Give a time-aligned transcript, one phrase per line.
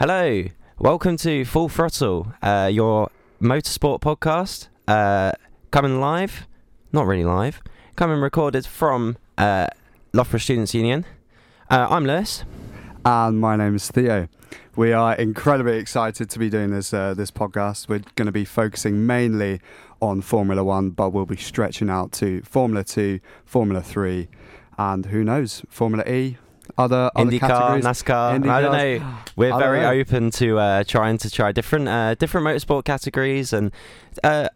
[0.00, 0.44] Hello,
[0.78, 4.68] welcome to Full Throttle, uh, your motorsport podcast.
[4.88, 5.32] Uh,
[5.70, 6.46] coming live,
[6.90, 7.60] not really live,
[7.96, 9.66] coming recorded from uh,
[10.14, 11.04] Loughborough Students' Union.
[11.68, 12.44] Uh, I'm Lewis.
[13.04, 14.28] and my name is Theo.
[14.74, 17.86] We are incredibly excited to be doing this uh, this podcast.
[17.90, 19.60] We're going to be focusing mainly
[20.00, 24.28] on Formula One, but we'll be stretching out to Formula Two, Formula Three,
[24.78, 26.38] and who knows, Formula E,
[26.78, 27.84] other other IndyCar, categories.
[27.84, 28.48] NASCAR.
[28.48, 29.14] I don't know.
[29.36, 29.90] We're don't very know.
[29.90, 33.72] open to uh, trying to try different uh, different motorsport categories and
[34.24, 34.48] uh,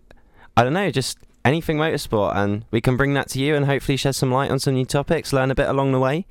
[0.57, 3.97] I don't know, just anything motorsport, and we can bring that to you and hopefully
[3.97, 6.27] shed some light on some new topics, learn a bit along the way.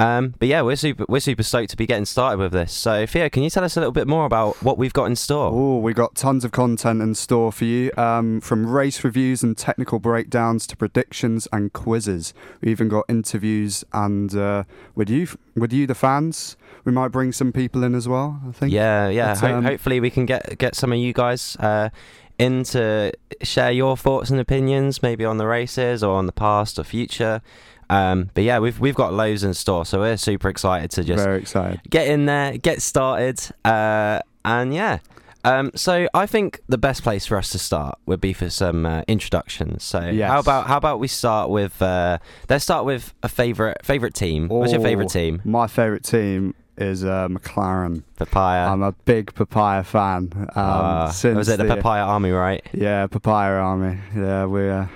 [0.00, 2.72] Um, but yeah, we're super we're super stoked to be getting started with this.
[2.72, 5.14] So Theo, can you tell us a little bit more about what we've got in
[5.14, 5.50] store?
[5.52, 9.58] Oh, we got tons of content in store for you, um, from race reviews and
[9.58, 12.32] technical breakdowns to predictions and quizzes.
[12.62, 14.64] We even got interviews, and uh,
[14.94, 16.56] with you, with you, the fans,
[16.86, 18.40] we might bring some people in as well.
[18.48, 18.72] I think.
[18.72, 19.34] Yeah, yeah.
[19.34, 21.90] But, Ho- um, hopefully, we can get get some of you guys uh,
[22.38, 23.12] in to
[23.42, 27.42] share your thoughts and opinions, maybe on the races or on the past or future.
[27.90, 31.22] Um, but yeah, we've we've got loads in store, so we're super excited to just
[31.24, 31.80] Very excited.
[31.90, 34.98] get in there, get started, uh, and yeah.
[35.42, 38.84] Um, so I think the best place for us to start would be for some
[38.84, 39.82] uh, introductions.
[39.82, 40.30] So Yes.
[40.30, 42.18] how about how about we start with uh,
[42.50, 44.48] let's start with a favorite favorite team.
[44.48, 45.40] What's your favorite Oh, team?
[45.44, 48.02] My favourite team is uh, McLaren.
[48.16, 48.70] Papaya.
[48.70, 50.30] I'm a big Papaya fan.
[50.34, 52.62] Um, Ah, since was it the, Papaya Army, right?
[52.74, 53.98] Yeah, Papaya Army.
[54.14, 54.86] Yeah, we're uh,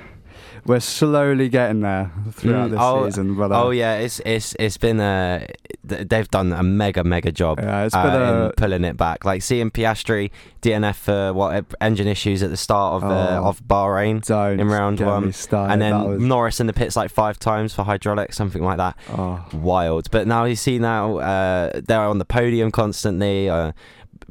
[0.67, 3.41] we're slowly getting there throughout Mm, this oh, season.
[3.41, 5.47] Uh, Oh yeah, it's it's it's been a
[5.85, 9.25] they've done a mega mega job yeah, it's uh, been a in pulling it back.
[9.25, 10.31] Like seeing Piastri
[10.63, 13.49] DNF for what uh, engine issues at the start of uh, Oh.
[13.49, 14.23] of Bahrain,
[14.59, 15.33] in round one,
[15.71, 18.97] and then was- Norris in the pits like five times for hydraulics, something like that.
[19.11, 20.11] oh, Wild.
[20.11, 23.51] But now you see now uh, they're on the podium constantly.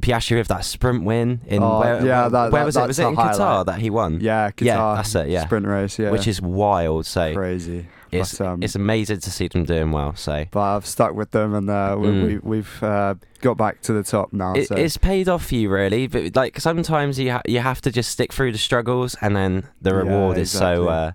[0.00, 2.86] Piastri with that sprint win in Oh, where, yeah, that- where that- was it?
[2.86, 4.18] Was it in the Qatar that he won?
[4.20, 5.44] yeah, Qatar Yeah, that's it, yeah.
[5.46, 5.98] sprint race.
[5.98, 7.06] Yeah, Which is wild.
[7.06, 7.86] So crazy.
[8.12, 10.14] it's but, um, it's amazing to see them doing well.
[10.16, 12.26] So but I've stuck with them, and uh, we, Mm.
[12.26, 14.52] we, we've uh, got back to the top now.
[14.54, 17.80] it, so it's paid off for you really but like sometimes you ha- you have
[17.82, 21.12] to just stick through the struggles and then the Yeah, reward is so uh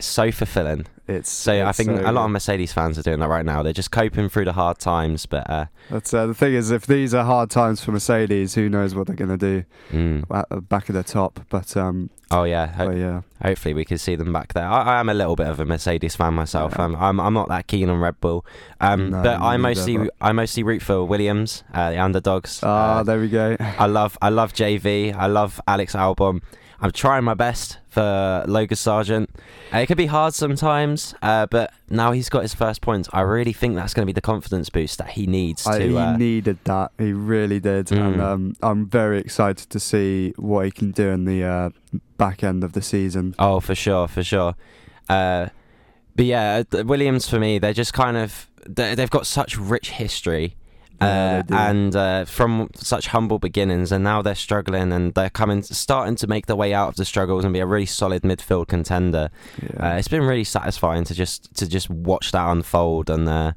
[0.00, 3.28] so fulfilling it's so i think so a lot of mercedes fans are doing that
[3.28, 6.54] right now they're just coping through the hard times but uh That's uh, the thing
[6.54, 9.64] is, if these are hard times for Mercedes, who knows what they're going to do
[9.92, 10.24] mm.
[10.34, 11.40] at the back of the top.
[11.50, 14.96] But um, oh yeah ho- but yeah, hopefully we can see them back there I,
[14.96, 16.84] I am a little bit of a mercedes fan myself Yeah.
[16.86, 18.46] um, I'm, I'm not that keen on red bull
[18.80, 23.00] um No, but i mostly but- i mostly root for williams uh, the underdogs ah,
[23.00, 23.56] Uh, there we go.
[23.60, 25.14] I love I love JV.
[25.14, 26.40] I love Alex Albon.
[26.80, 29.30] I'm trying my best for Logan Sargent.
[29.72, 33.08] Uh, it could be hard sometimes, uh, but now he's got his first points.
[33.12, 35.88] I really think that's going to be the confidence boost that he needs I, to.
[35.88, 36.90] he uh, needed that.
[36.98, 38.20] He really did, and Mm.
[38.20, 41.70] um, I'm very excited to see what he can do in the uh,
[42.18, 43.34] back end of the season.
[43.38, 44.54] oh, for sure, for sure.
[45.08, 45.48] Uh,
[46.16, 50.56] but yeah, uh, Williams for me, they're just kind of they've got such rich history.
[51.00, 55.62] Yeah, uh, and uh, from such humble beginnings, and now they're struggling, and they're coming,
[55.62, 58.68] starting to make their way out of the struggles and be a really solid midfield
[58.68, 59.30] contender.
[59.62, 59.94] Yeah.
[59.94, 63.52] Uh, it's been really satisfying to just to just watch that unfold and uh,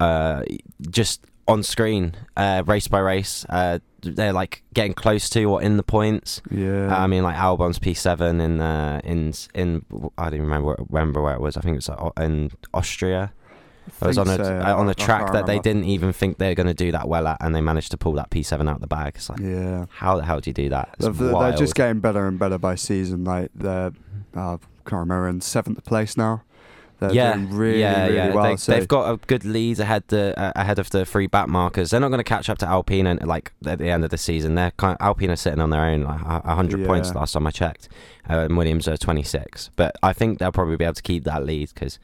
[0.00, 0.42] uh,
[0.88, 3.44] just on screen, uh, race by race.
[3.48, 6.40] Uh, they're like getting close to or in the points.
[6.50, 6.96] yeah.
[6.96, 9.84] I mean, like Albon's P seven in uh, in in
[10.16, 11.56] I don't remember remember where it was.
[11.56, 13.32] I think it was in Austria.
[13.86, 14.54] It was on a so.
[14.58, 16.92] on I- a I track that they didn't even think they were going to do
[16.92, 19.14] that well at, and they managed to pull that P seven out of the bag.
[19.16, 19.86] It's like, Yeah.
[19.90, 20.94] how the hell do you do that?
[20.98, 23.24] They're, just getting better and better by season.
[23.24, 23.92] Like they're,
[24.34, 26.42] uh, can't remember, in seventh place now.
[27.00, 28.34] They're yeah, doing really, yeah, really yeah.
[28.34, 28.44] well.
[28.44, 31.48] they, so they've got a good lead ahead the uh, ahead of the three back
[31.48, 31.90] markers.
[31.90, 34.18] They're not going to catch up to Alpine and like at the end of the
[34.18, 34.54] season.
[34.54, 37.52] They're kind Alpine are sitting on their own, like a hundred points last time I
[37.52, 37.88] checked.
[38.28, 41.24] Uh, and Williams are twenty six, but I think they'll probably be able to keep
[41.24, 41.98] that lead because.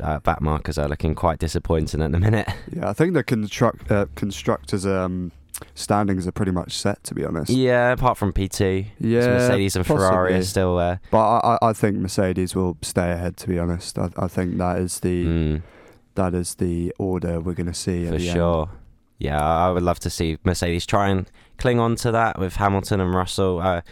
[0.00, 2.48] Uh, back markers are looking quite disappointing at the minute.
[2.72, 5.32] yeah, I think the construct uh, constructors um,
[5.74, 7.02] standings are pretty much set.
[7.04, 7.50] To be honest.
[7.50, 10.76] yeah, apart from P two, Yeah, Mercedes and Ferrari are still.
[10.76, 11.00] there.
[11.10, 13.36] But I, I, think Mercedes will stay ahead.
[13.38, 15.62] To be honest, I, I think that is the mm,
[16.14, 18.36] that is the order we're going to see at for the end.
[18.36, 18.70] sure.
[19.18, 23.00] Yeah, I would love to see Mercedes try and cling on to that with Hamilton
[23.00, 23.60] and Russell.
[23.60, 23.82] Uh,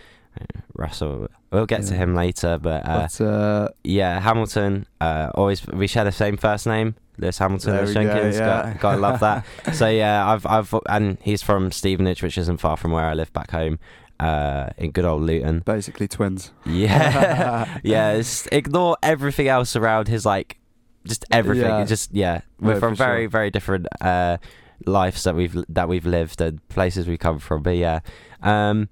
[0.74, 4.86] Russell, we'll get to him later, but, uh, But uh, yeah, Hamilton.
[5.00, 7.76] Uh, always we share the same first name, Lewis Hamilton.
[7.76, 8.36] Lewis we go, Jenkins.
[8.36, 8.72] yeah.
[8.74, 9.44] Got, gotta love that.
[9.74, 13.32] so yeah, I've I've and he's from Stevenage, which isn't far from where I live
[13.32, 13.78] back home.
[14.20, 15.60] uh, in good old Luton.
[15.60, 16.52] Basically twins.
[16.66, 18.22] Yeah, yeah.
[18.52, 20.58] Ignore everything else around his like,
[21.06, 21.66] just everything.
[21.70, 21.84] Yeah.
[21.84, 23.30] Just yeah, we're No, from very sure.
[23.30, 24.38] very different uh,
[24.86, 27.62] lives that we've that we've lived and places we come from.
[27.62, 28.00] But yeah,
[28.42, 28.88] um,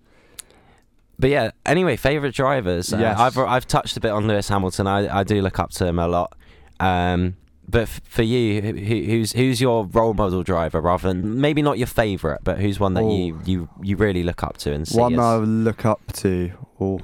[1.18, 1.50] but yeah.
[1.64, 2.92] Anyway, favorite drivers.
[2.92, 3.18] Uh, Yes.
[3.18, 4.86] I've I've touched a bit on Lewis Hamilton.
[4.86, 6.36] I I do look up to him a lot.
[6.80, 7.36] Um,
[7.68, 11.78] but f- for you, who, who's who's your role model driver rather than maybe not
[11.78, 14.98] your favorite, but who's one that you, you you really look up to and see?
[14.98, 16.52] One as- I look up to.
[16.80, 17.00] Oh.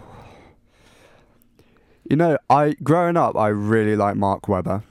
[2.09, 4.83] You know, I growing up, I really like Mark Webber.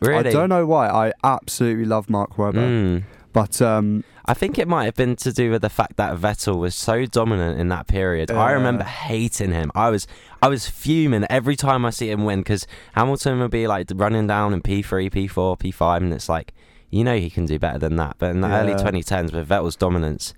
[0.00, 0.28] really?
[0.30, 0.88] I don't know why.
[0.88, 2.60] I absolutely love Mark Webber.
[2.60, 3.02] Mm.
[3.32, 6.56] But um, I think it might have been to do with the fact that Vettel
[6.56, 8.30] was so dominant in that period.
[8.30, 9.72] I remember hating him.
[9.74, 10.06] I was
[10.40, 14.28] I was fuming every time I see him win because Hamilton would be like running
[14.28, 16.52] down in P3, P4, P5, and it's like
[16.90, 18.16] you know he can do better than that.
[18.18, 20.32] But in the early 2010s with Vettel's dominance,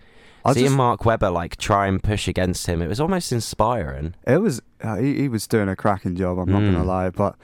[0.44, 4.14] I seeing just, Mark Webber like try and push against him, it was almost inspiring.
[4.26, 6.38] it was uh, he, he was doing a cracking job.
[6.38, 6.72] I'm not Mm.
[6.72, 7.36] gonna lie, but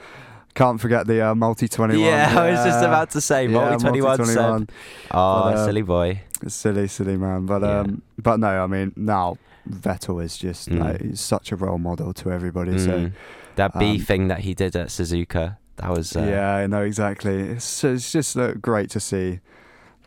[0.55, 2.05] can't forget the uh, multi twenty one.
[2.05, 4.65] Yeah, I was just about to say, multi 21 said, oh,
[5.11, 5.17] But,
[5.55, 6.21] uh, silly boy.
[6.47, 7.45] Silly, silly man.
[7.45, 7.79] But Yeah.
[7.81, 9.37] um, but no, I mean now
[9.69, 10.79] Vettel is just Mm.
[10.79, 12.77] like he's such a role model to everybody.
[12.79, 13.11] So Mm.
[13.55, 16.83] that B um, thing that he did at Suzuka, that was uh, yeah, I know
[16.83, 17.39] exactly.
[17.39, 19.39] It's it's just uh, great to see,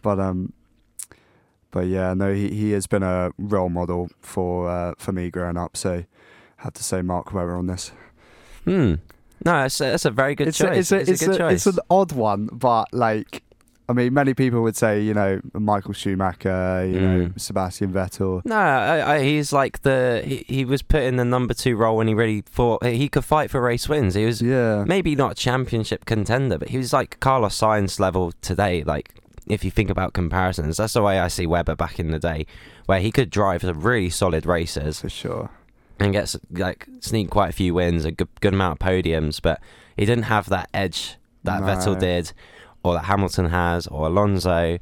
[0.02, 0.52] but um,
[1.70, 5.56] but yeah, no, he he has been a role model for uh, for me growing
[5.56, 5.76] up.
[5.76, 6.06] So I
[6.56, 7.92] have to say Mark Webber on this.
[8.64, 8.94] Hmm.
[9.44, 10.92] No, it's a, it's a very good it's choice.
[10.92, 11.66] A, it's a, it's, a good choice.
[11.66, 13.42] it's an odd one, but like.
[13.88, 17.40] I mean, many people would say, you know, Michael Schumacher, you know, Mm.
[17.40, 18.40] Sebastian Vettel.
[18.44, 21.96] no, I, I, he's like the he, he was put in the number two role
[21.96, 24.14] when he really thought he could fight for race wins.
[24.14, 24.84] He was Yeah.
[24.86, 28.82] maybe not a championship contender, but he was like Carlos Sainz level today.
[28.84, 29.10] Like
[29.46, 32.46] if you think about comparisons, that's the way I see Webber back in the day,
[32.86, 35.50] where he could drive some really solid races For sure.
[35.98, 39.60] and get like sneak quite a few wins, a good good amount of podiums, but
[39.96, 41.66] he didn't have that edge that No.
[41.66, 42.32] Vettel did,
[42.84, 44.78] or that Hamilton has, or Alonso,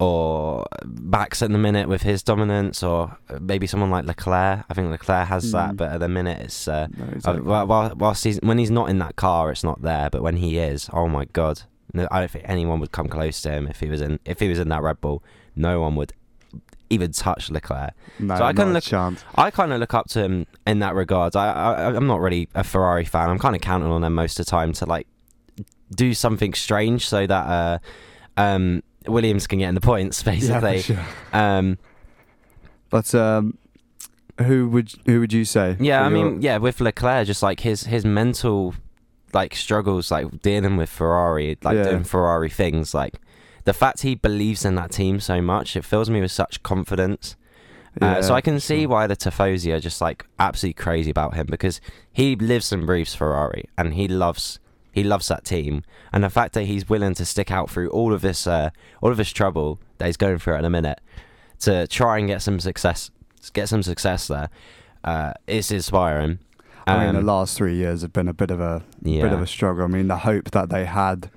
[0.00, 4.64] or Max at the minute with his dominance, or maybe someone like Leclerc.
[4.68, 5.76] I think Leclerc has that, Mm.
[5.76, 6.66] but at the minute it's.
[6.66, 7.42] Uh, No, uh, exactly.
[7.42, 10.10] while, while, whilst he's, when he's not in that car, it's not there.
[10.10, 11.62] But when he is, oh my god!
[11.92, 14.40] No, I don't think anyone would come close to him if he was in if
[14.40, 15.22] he was in that Red Bull.
[15.54, 16.12] No one would
[16.90, 17.92] even touch Leclerc.
[18.18, 19.24] no, so I not can a look- chance.
[19.36, 21.36] I kind of look up to him in that regard.
[21.36, 23.30] I, I I'm not really a Ferrari fan.
[23.30, 25.06] I'm kind of counting on them most of the time to like
[25.94, 27.78] do something strange so that uh,
[28.40, 30.78] um, Williams can get in the points, Yeah, basically.
[30.82, 31.04] for sure.
[31.32, 31.78] um,
[32.90, 33.58] But um,
[34.42, 35.76] who would who would you say?
[35.80, 38.74] yeah, I your- mean, yeah, with Leclerc, just like his his mental
[39.32, 41.84] like struggles, like dealing with Ferrari, like Yeah.
[41.90, 43.14] doing Ferrari things, like
[43.64, 47.34] the fact he believes in that team so much, it fills me with such confidence.
[48.02, 48.88] Uh, so I can see sure.
[48.88, 51.80] why the Tifosi are just like absolutely crazy about him because
[52.12, 54.58] he lives and breathes Ferrari and he loves
[54.94, 55.82] he loves that team
[56.12, 58.70] and the fact that he's willing to stick out through all of this uh,
[59.02, 61.00] all of this trouble that he's going through in a minute
[61.60, 63.10] to try and get some success
[63.52, 64.48] get some success there
[65.04, 66.38] uh, is inspiring.
[66.86, 69.22] I mean, the Um, last three years have been a bit of a yeah.
[69.22, 69.84] bit of a struggle.
[69.84, 71.30] I mean, the hope that they had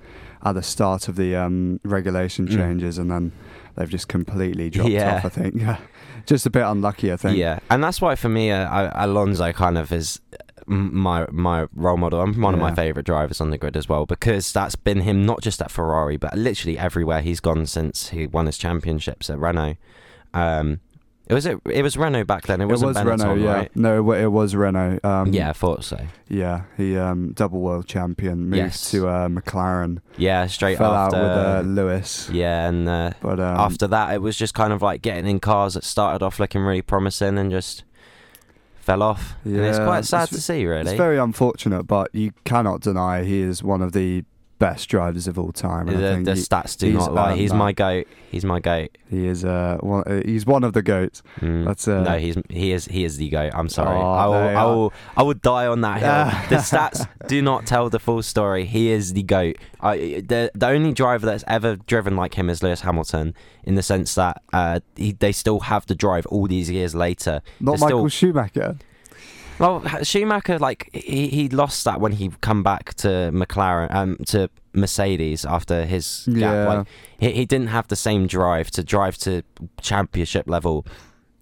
[0.44, 2.54] at the start of the um, regulation Mm.
[2.56, 3.32] changes, and then
[3.74, 5.16] they've just completely dropped Yeah.
[5.16, 5.24] off.
[5.24, 5.78] I think, yeah,
[6.26, 7.12] just a bit unlucky.
[7.12, 7.36] I think.
[7.38, 10.20] Yeah, and that's why for me, uh, Alonso kind of is
[10.68, 12.20] my my role model.
[12.20, 15.24] I'm one of my favorite drivers on the grid as well because that's been him
[15.26, 19.38] not just at Ferrari, but literally everywhere he's gone since he won his championships at
[19.38, 19.76] Renault.
[20.34, 20.80] Um,
[21.26, 22.60] it was it, it was Renault back then.
[22.62, 23.52] It It wasn't was Benetton, Renault, yeah.
[23.52, 23.76] right?
[23.76, 24.98] No, it it was Renault.
[25.04, 26.00] Um, yeah, I thought so.
[26.28, 26.62] yeah.
[26.78, 28.90] He um, double world champion, moved Yes.
[28.92, 31.16] to uh, McLaren, Yeah, straight fell after.
[31.18, 32.30] out with uh, Lewis.
[32.32, 35.38] yeah, and uh, But um, after that, it was just kind of like getting in
[35.38, 37.84] cars that started off looking really promising and just
[38.88, 39.34] fell off.
[39.44, 40.80] and it's quite sad it's- to see, really.
[40.90, 44.24] it's very unfortunate, but you cannot deny he is one of the
[44.58, 45.88] best drivers of all time.
[45.88, 47.36] And I the think the he, stats do not lie.
[47.36, 47.56] He's that.
[47.56, 48.06] my goat.
[48.30, 48.96] He's my goat.
[49.08, 51.22] he is uh, one, uh, he's one of the goats.
[51.40, 51.64] Mm.
[51.64, 53.52] That's, uh, no, he's he is he is the goat.
[53.54, 53.96] I'm sorry.
[53.96, 56.40] Oh, I will I will I would die on that hill.
[56.58, 58.64] the stats do not tell the full story.
[58.64, 59.56] He is the goat.
[59.80, 59.96] I,
[60.26, 63.34] the the only driver that's ever driven like him is Lewis Hamilton,
[63.64, 67.40] in the sense that uh, he, they still have the drive all these years later.
[67.60, 68.76] Not They're Michael still- Schumacher.
[69.58, 74.48] Well, Schumacher, like he, he lost that when he come back to McLaren, um, to
[74.72, 76.36] Mercedes after his gap.
[76.36, 76.68] Yeah.
[76.68, 76.86] Like
[77.18, 79.42] he, he didn't have the same drive to drive to
[79.80, 80.86] championship level.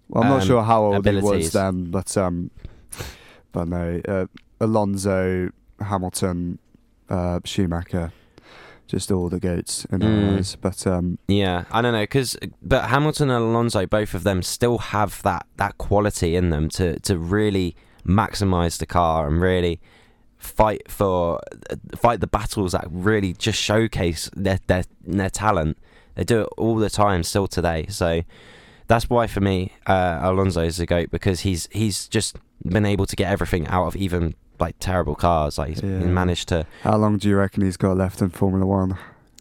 [0.09, 2.51] Well, I'm not um, sure how old he was then, but um,
[3.53, 4.27] but no, uh,
[4.61, 6.59] Alonso, Hamilton,
[7.11, 8.13] uh, Schumacher,
[8.87, 10.39] just all the goats in Mm.
[10.39, 10.57] eyes.
[10.57, 14.79] But um, Yeah, I don't know, because but Hamilton and Alonso, both of them, still
[14.79, 17.75] have that that quality in them to to really
[18.07, 19.81] maximize the car and really
[20.39, 21.41] fight for
[21.97, 25.77] fight the battles that really just showcase their their their talent.
[26.15, 27.87] They do it all the time, still today.
[27.89, 28.23] So
[28.87, 33.07] that's why for me, uh, Alonso is the goat because he's he's just been able
[33.07, 35.59] to get everything out of even like terrible cars.
[35.59, 35.99] Like he's, Yeah.
[36.07, 36.67] managed to.
[36.83, 38.97] How long do you reckon he's got left in Formula One?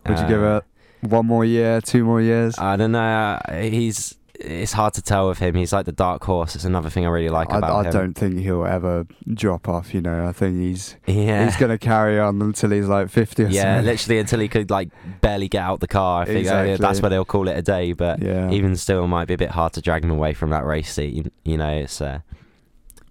[0.08, 0.62] Would you give uh,
[1.04, 2.58] it one more year, two more years?
[2.60, 3.00] I don't know.
[3.48, 4.16] uh, He's.
[4.40, 5.56] It's hard to tell with him.
[5.56, 6.56] He's like the dark horse.
[6.56, 7.88] It's another thing I really like about I him.
[7.88, 9.94] I don't think he'll ever drop off.
[9.94, 11.46] You know, I think he's Yeah.
[11.46, 13.86] he's gonna carry on until he's like fifty or yeah, something.
[13.86, 14.90] literally until he could like
[15.22, 16.24] barely get out the car.
[16.24, 16.78] I think Exactly.
[16.78, 17.94] that's where they'll call it a day.
[17.94, 18.50] But yeah.
[18.52, 20.94] even still, it might be a bit hard to drag him away from that race
[20.94, 21.14] seat.
[21.14, 22.02] You, you know, it's.
[22.02, 22.20] Uh,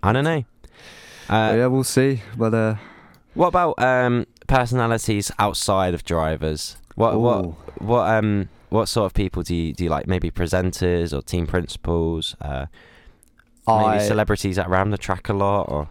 [0.02, 0.45] I don't know.
[1.31, 2.21] Uh, yeah, we'll see.
[2.37, 2.75] But uh,
[3.33, 6.76] What about um, personalities outside of drivers?
[6.97, 10.07] What what what um what sort of people do you do you like?
[10.07, 12.35] Maybe presenters or team principals?
[12.40, 12.66] Uh,
[13.66, 15.88] maybe I celebrities that around the track a lot, or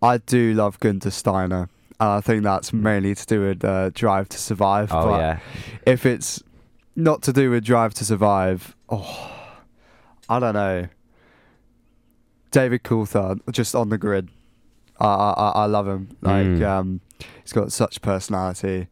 [0.00, 1.68] I do love Guenther Steiner.
[2.00, 4.90] And I think that's mainly to do with uh, Drive to Survive.
[4.92, 5.38] oh but yeah,
[5.86, 6.42] if it's
[6.96, 9.30] not to do with Drive to Survive, oh,
[10.28, 10.88] I don't know.
[12.50, 14.28] David Coulthard, just on the grid.
[15.00, 16.16] I I, I- love him.
[16.20, 16.62] Like Mm.
[16.68, 17.00] um,
[17.42, 18.88] he's got such personality,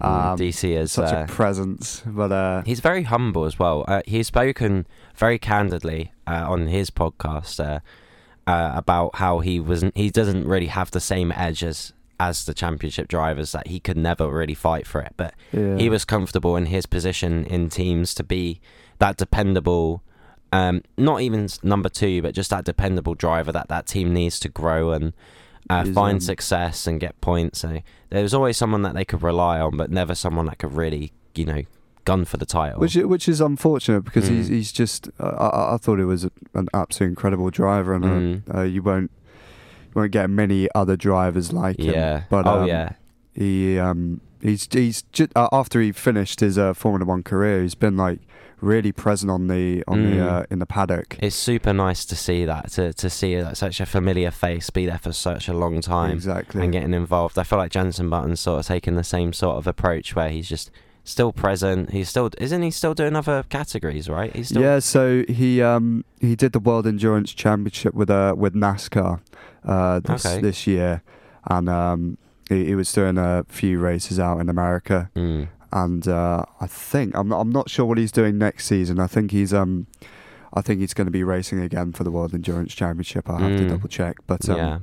[0.00, 2.02] um, DC is such uh, a presence.
[2.04, 3.84] But uh, He's very humble as well.
[3.86, 7.80] Uh, he's spoken very candidly uh, on his podcast uh,
[8.50, 9.96] uh, about how he wasn't.
[9.96, 13.52] He doesn't really have the same edge as as the championship drivers.
[13.52, 15.12] That he could never really fight for it.
[15.16, 15.76] But yeah.
[15.76, 18.60] he was comfortable in his position in teams to be
[18.98, 20.02] that dependable.
[20.52, 24.48] Um, not even number two, but just that dependable driver that that team needs to
[24.48, 25.12] grow and
[25.70, 27.60] uh, He's, find um, success and get points.
[27.60, 27.80] So
[28.10, 31.12] there was always someone that they could rely on, but never someone that could really,
[31.34, 31.62] you know,
[32.04, 32.80] gun for the title.
[32.80, 34.52] Which which is unfortunate because he's Mm.
[34.52, 38.54] he's just uh, I, I- thought he was a, an absolute incredible driver and Mm.
[38.54, 39.10] uh, uh, you won't
[39.86, 41.94] you won't get many other drivers like him.
[41.94, 42.22] yeah.
[42.28, 42.92] But oh um, yeah.
[43.32, 47.74] he um he's he's ju- uh, after he finished his uh, Formula One career, he's
[47.74, 48.18] been like
[48.64, 50.10] really present on the on Mm.
[50.16, 51.16] the uh, in the paddock.
[51.20, 54.86] It's super nice to see that to to see like, such a familiar face be
[54.86, 56.62] there for such a long time exactly.
[56.62, 57.38] and getting involved.
[57.38, 60.48] I feel like Jensen Button's sort of taking the same sort of approach where he's
[60.48, 60.70] just
[61.04, 61.90] still present.
[61.90, 64.34] He's still isn't he still doing other categories, right?
[64.34, 68.54] He's still yeah, so he um he did the World Endurance Championship with uh with
[68.54, 69.20] NASCAR
[69.64, 70.40] uh this, Okay.
[70.40, 71.02] this year,
[71.50, 72.18] and um
[72.48, 75.48] he, he was doing a few races out in America, Mm.
[75.74, 78.98] And uh, I think I'm not, I'm not sure what he's doing next season.
[78.98, 79.86] I think he's um
[80.54, 83.28] I think he's going to be racing again for the World Endurance Championship.
[83.28, 83.68] I have to Mm.
[83.70, 84.78] double check, but um, yeah.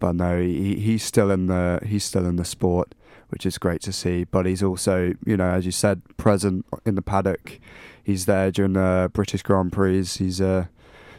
[0.00, 2.94] but no, he, he's still in the he's still in the sport,
[3.28, 4.24] which is great to see.
[4.24, 7.60] But he's also, you know, as you said, present in the paddock.
[8.02, 10.04] He's there during the British Grand Prix.
[10.04, 10.66] He's uh,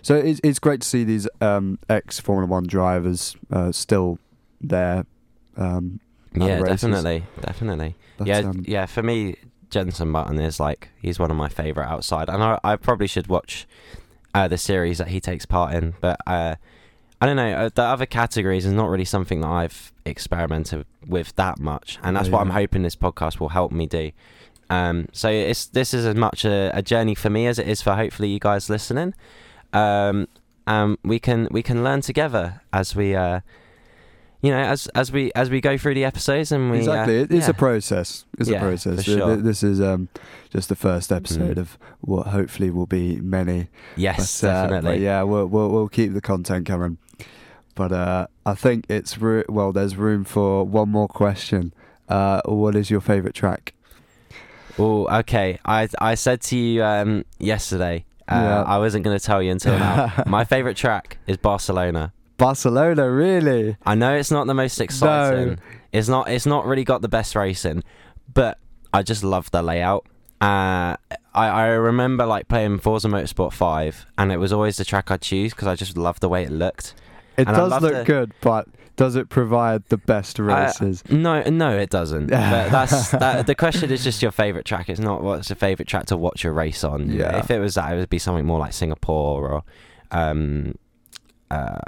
[0.02, 4.18] so it's, it's great to see these um, ex Formula One drivers uh, still
[4.62, 5.06] there.
[5.58, 6.00] Um,
[6.36, 7.96] Yeah, definitely, definitely.
[8.18, 8.86] but, yeah, um, yeah.
[8.86, 9.36] For me,
[9.70, 13.28] Jensen Button is like he's one of my favorite outside, and I, I probably should
[13.28, 13.68] watch
[14.34, 15.96] uh, the series that he takes part in.
[16.02, 16.56] But uh,
[17.22, 17.52] I don't know.
[17.54, 22.16] Uh, the other categories is not really something that I've experimented with that much, and
[22.16, 24.12] that's Oh, what I'm hoping this podcast will help me do.
[24.70, 27.82] Um, so it's this is as much a, a journey for me as it is
[27.82, 29.14] for hopefully you guys listening.
[29.74, 30.28] Um,
[30.68, 33.16] um, we can we can learn together as we.
[33.16, 33.42] Uh,
[34.46, 37.16] you know, as as we as we go through the episodes and we uh, exactly,
[37.22, 37.52] it, it's yeah.
[37.52, 38.26] a process.
[38.40, 39.04] It's Yeah, a process.
[39.04, 39.36] sure.
[39.38, 40.08] This is um,
[40.50, 41.62] just the first episode Mm.
[41.64, 43.68] of what hopefully will be many.
[43.96, 44.92] yes, But, uh, definitely.
[44.92, 46.98] but yeah, we'll, we'll we'll keep the content coming.
[47.76, 49.72] But uh, I think it's ru- well.
[49.74, 51.74] There's room for one more question.
[52.08, 53.74] Uh, what is your favorite track?
[54.78, 55.60] Oh, okay.
[55.66, 58.06] I I said to you um, yesterday.
[58.28, 58.64] Uh, Yeah.
[58.64, 60.12] I wasn't going to tell you until now.
[60.28, 62.12] My favorite track is Barcelona.
[62.38, 63.78] Barcelona, really?
[63.86, 65.48] I know it's not the most exciting.
[65.50, 65.56] No.
[65.92, 66.30] It's not.
[66.30, 67.84] It's not really got the best racing,
[68.34, 68.58] but
[68.94, 70.06] I just love the layout.
[70.42, 75.10] Uh, I I remember like playing Forza Motorsport Five, and it was always the track
[75.12, 76.94] I'd choose because I just loved the way it looked.
[77.38, 81.04] It And does look the- good, but does it provide the best races?
[81.10, 82.28] No, no, it doesn't.
[82.28, 84.88] but that's that, the question is just your favorite track.
[84.90, 87.10] It's not what's your favorite track to watch a race on.
[87.10, 87.38] Yeah.
[87.38, 89.64] If it was that, it would be something more like Singapore or,
[90.12, 90.76] um,
[91.52, 91.80] uh,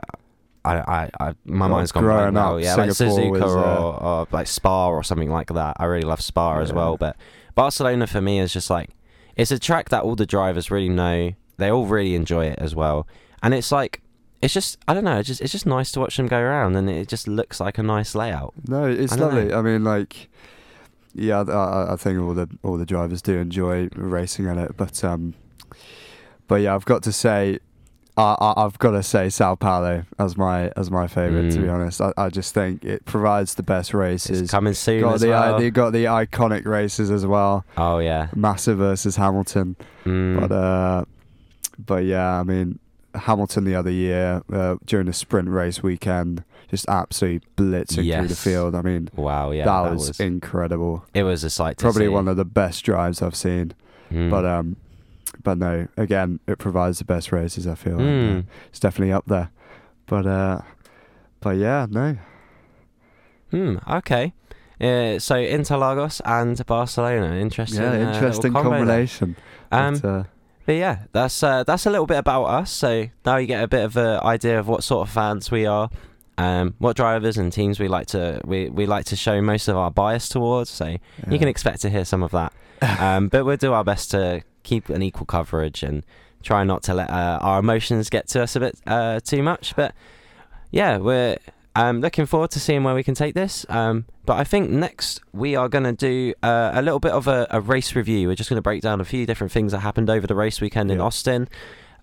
[0.68, 2.58] I, I, I my mind's gone blank now.
[2.58, 5.78] Yeah, like Suzuka uh, or, or like Spa or something like that.
[5.80, 6.98] I really love Spa as well.
[6.98, 7.16] But
[7.56, 8.90] Barcelona for me is just like
[9.36, 11.34] it's a track that all the drivers really know.
[11.58, 13.08] They all really enjoy it as well,
[13.42, 14.02] and it's like.
[14.40, 15.18] It's just I don't know.
[15.18, 17.80] It's just it's just nice to watch them go around, and it just looks like
[17.80, 18.54] a nice layout.
[18.68, 19.46] No, it's I lovely.
[19.46, 19.58] know.
[19.58, 20.30] I mean, like,
[21.16, 24.78] yeah, I, I- I think all the all the drivers do enjoy racing on it,
[24.78, 25.34] but um,
[26.48, 27.58] but yeah, I've got to say,
[28.18, 31.52] I, I've got to say Sao Paulo as my as my favourite.
[31.52, 31.74] To be Mm.
[31.74, 34.42] honest, I, I just think it provides the best races.
[34.42, 35.62] It's coming soon got as the well.
[35.62, 37.64] you got the iconic races as well.
[37.78, 38.30] oh yeah.
[38.36, 39.76] Massa versus Hamilton.
[40.06, 40.40] Mm.
[40.40, 41.06] But uh,
[41.78, 42.80] but yeah, I mean
[43.14, 48.36] Hamilton the other year uh, during the sprint race weekend, just absolutely blitzing through the
[48.36, 48.76] field.
[48.76, 49.52] I mean, wow.
[49.52, 49.66] Yeah.
[49.66, 51.06] that, was, incredible.
[51.14, 52.10] it was a sight to Probably see.
[52.10, 53.74] one of the best drives I've seen.
[54.12, 54.30] Mm.
[54.30, 54.76] But um,
[55.48, 57.66] but no, again, it provides the best races.
[57.66, 58.44] I feel uh, Mm.
[58.68, 59.50] it's definitely up there.
[60.06, 60.60] But uh,
[61.40, 62.18] but yeah, no,
[63.52, 63.78] Hmm.
[63.90, 64.34] Okay.
[64.82, 67.36] Uh, so Interlagos and Barcelona.
[67.38, 67.82] Interesting.
[67.82, 69.38] yeah, uh, interesting combo combination.
[69.72, 70.24] Um, but, uh,
[70.66, 72.72] But yeah, that's uh, that's a little bit about us.
[72.72, 75.66] So now you get a bit of an idea of what sort of fans we
[75.66, 75.90] are,
[76.38, 79.78] um, what drivers and teams we like to we, we like to show most of
[79.78, 80.70] our bias towards.
[80.70, 80.98] So
[81.30, 82.52] you can expect to hear some of that.
[83.00, 86.06] um, but we'll do our best to keep an equal coverage and
[86.44, 89.76] try not to let uh, our emotions get to us a bit uh, too much.
[89.76, 89.96] But
[90.72, 91.38] yeah, we're
[91.76, 93.66] um, looking forward to seeing where we can take this.
[93.70, 97.28] Um, but I think next we are going to do uh, a little bit of
[97.28, 98.28] a, a race review.
[98.28, 100.60] We're just going to break down a few different things that happened over the race
[100.60, 101.48] weekend in Austin.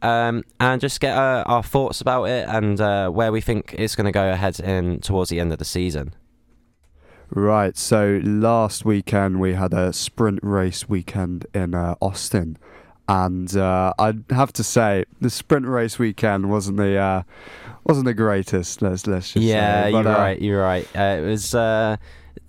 [0.03, 3.97] Um, and just get uh, our thoughts about it and uh, where we think it's
[3.97, 6.15] going to go ahead in towards the end of the season.
[7.31, 7.77] Right.
[7.77, 12.57] So last weekend we had a sprint race weekend in uh, Austin,
[13.09, 17.23] and uh, I'd have to say the sprint race weekend wasn't the uh,
[17.85, 18.83] wasn't the greatest.
[18.83, 19.91] Let's let's just yeah, say.
[19.91, 20.41] you're uh, right.
[20.41, 20.87] You're right.
[20.97, 21.97] Uh, it was uh,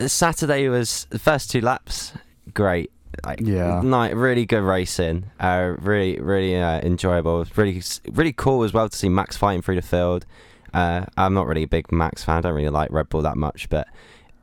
[0.05, 2.13] Saturday was the first two laps.
[2.53, 2.91] Great.
[3.25, 3.81] Like, Yeah.
[3.81, 5.31] night, really good racing.
[5.39, 7.37] Uh, really, really uh, enjoyable.
[7.37, 10.25] It was really, really cool as well to see Max fighting through the field.
[10.73, 12.39] Uh, I'm not really a big Max fan.
[12.39, 13.87] I don't really like Red Bull that much, but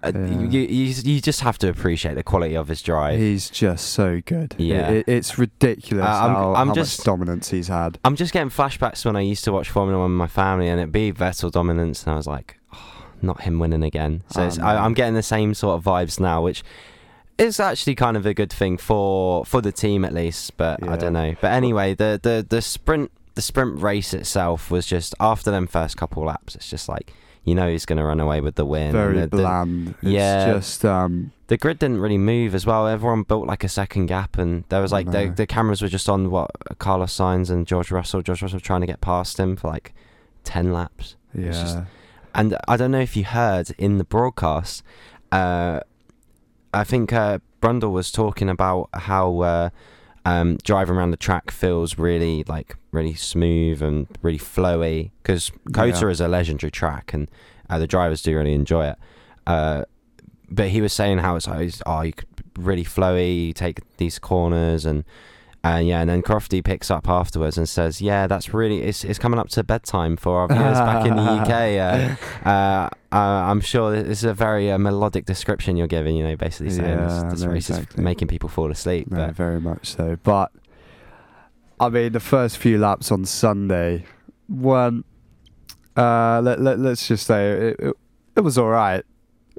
[0.04, 0.26] uh, Yeah.
[0.48, 3.18] you, you you just have to appreciate the quality of his drive.
[3.18, 4.54] He's just so good.
[4.58, 4.88] Yeah.
[4.90, 7.98] it- it's ridiculous Uh, I'm- how, I'm how just- much dominance he's had.
[8.04, 10.80] I'm just getting flashbacks when I used to watch Formula One with my family, and
[10.80, 14.22] it'd be Vettel dominance, and I was like, oh, not him winning again.
[14.30, 16.62] So Oh, it's, I, I'm getting the same sort of vibes now, which
[17.38, 20.56] is actually kind of a good thing for for the team at least.
[20.56, 21.34] But I don't know.
[21.40, 25.96] But anyway, the the the sprint the sprint race itself was just after them first
[25.96, 26.54] couple laps.
[26.54, 27.12] It's just like
[27.44, 28.92] you know he's going to run away with the win.
[28.92, 29.94] Very the, the, bland.
[30.02, 30.52] It's yeah.
[30.52, 32.86] just um, the grid didn't really move as well.
[32.86, 36.08] Everyone built like a second gap, and there was like the, the cameras were just
[36.08, 38.22] on what Carlos Sainz and George Russell.
[38.22, 39.92] George Russell trying to get past him for like
[40.44, 41.16] ten laps.
[41.34, 41.50] yeah.
[41.50, 41.78] Just-
[42.34, 44.82] And I don't know if you heard in the broadcast.
[45.30, 45.80] Uh,
[46.72, 49.70] I think uh, Brundle was talking about how uh,
[50.24, 55.98] um, driving around the track feels really like really smooth and really flowy because COTA
[56.06, 56.08] Yeah.
[56.10, 57.28] is a legendary track and
[57.70, 58.96] uh, the drivers do really enjoy it.
[59.46, 59.84] Uh,
[60.50, 64.18] but he was saying how it's like, oh, you could really flowy, you take these
[64.18, 65.04] corners and.
[65.64, 69.18] Uh, yeah, and then Crofty picks up afterwards and says, "Yeah, that's really it's, it's
[69.18, 72.18] coming up to bedtime for our viewers back in the UK.
[72.44, 76.16] Uh, uh, uh, I'm sure this is a very uh, melodic description you're giving.
[76.16, 78.00] You know, basically saying Yeah, this, this no, race exactly.
[78.00, 79.08] is making people fall asleep.
[79.10, 80.16] No, but very much so.
[80.24, 80.50] But
[81.78, 84.04] I mean, the first few laps on Sunday
[84.48, 85.06] weren't.
[85.96, 87.96] Uh, let, let let's just say it, it,
[88.36, 89.04] it was all right.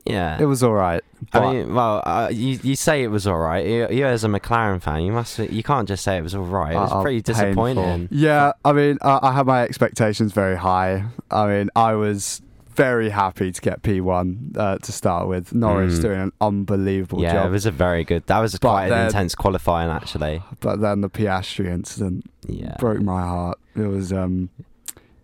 [0.05, 1.01] Yeah, It was all right.
[1.31, 3.65] I mean, well, uh, you you say it was all right.
[3.65, 6.43] You, you as a McLaren fan, you must you can't just say it was all
[6.43, 6.73] right.
[6.73, 7.33] It was uh, pretty painful.
[7.65, 8.07] disappointing.
[8.11, 11.05] Yeah, I mean, I, I had my expectations very high.
[11.31, 12.41] I mean, I was
[12.75, 15.53] very happy to get P1 uh, to start with.
[15.53, 16.01] Norris Mm.
[16.01, 17.47] doing an unbelievable Yeah, job.
[17.47, 18.25] it was a very good.
[18.27, 20.41] That was But quite an intense qualifying, actually.
[20.59, 23.59] but then the Piastri incident Yeah, broke my heart.
[23.75, 24.49] It was um,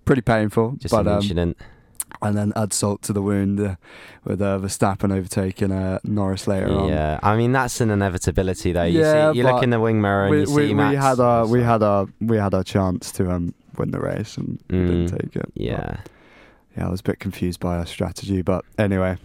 [0.05, 0.75] pretty painful.
[0.77, 1.57] just but an um, incident.
[2.21, 3.75] And then add salt to the wound uh,
[4.25, 6.89] with uh, Verstappen overtaking uh, Norris later on.
[6.89, 8.83] Yeah, I mean that's an inevitability though.
[8.83, 10.95] You Yeah, see, you look in the wing mirror and we, you see we, we
[10.95, 14.59] had our we had our we had our chance to um win the race and
[14.69, 15.51] we didn't Mm, take it.
[15.55, 15.97] But, Yeah,
[16.77, 19.17] yeah, I was a bit confused by our strategy, but anyway,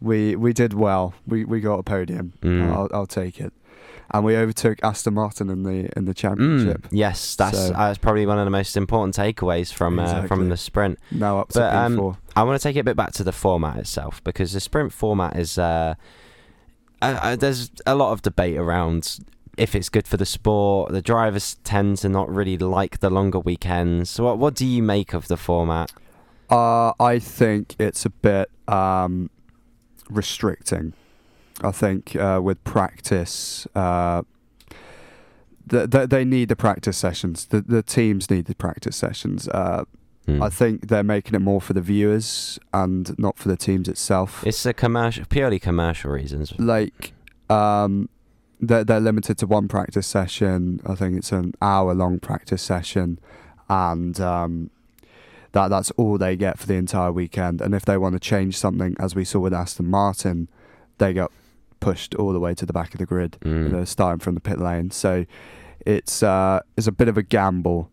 [0.00, 1.14] we we did well.
[1.26, 2.32] We we got a podium.
[2.42, 2.72] Mm.
[2.72, 3.52] I'll, I'll take it,
[4.14, 6.86] and we overtook Aston Martin in the in the Mm, championship.
[6.90, 10.56] yes, that's So- that's probably one of the most important takeaways from uh, from the
[10.56, 10.98] sprint.
[11.10, 12.16] Now up to But, um, P4.
[12.36, 14.92] I want to take it a bit back to the format itself because the sprint
[14.92, 15.94] format is uh,
[17.02, 19.18] uh, uh, there's a lot of debate around
[19.58, 20.90] if it's good for the sport.
[20.92, 24.10] The drivers tend to not really like the longer weekends.
[24.10, 25.92] So what what do you make of the format?
[26.50, 29.28] Uh, I think it's a bit um,
[30.10, 30.92] restricting.
[31.62, 34.22] I think uh, with practice, uh,
[35.70, 37.46] th- th- they need the practice sessions.
[37.46, 39.48] The the teams need the practice sessions.
[39.48, 39.84] Uh,
[40.26, 40.42] Hmm.
[40.42, 44.42] I think they're making it more for the viewers and not for the teams itself.
[44.46, 46.54] It's a commercial, purely commercial reasons.
[46.58, 47.12] like
[47.50, 48.08] um,
[48.58, 50.80] they're they're limited to one practice session.
[50.86, 53.18] I think it's an hour long practice session,
[53.68, 54.70] and um,
[55.52, 57.60] that that's all they get for the entire weekend.
[57.60, 60.48] And if they want to change something, as we saw with Aston Martin,
[60.96, 61.32] they got
[61.84, 63.86] pushed all the way to the back of the grid, Mm.
[63.86, 64.90] starting from the pit lane.
[64.90, 65.24] So
[65.86, 67.90] it's uh, it's a bit of a gamble,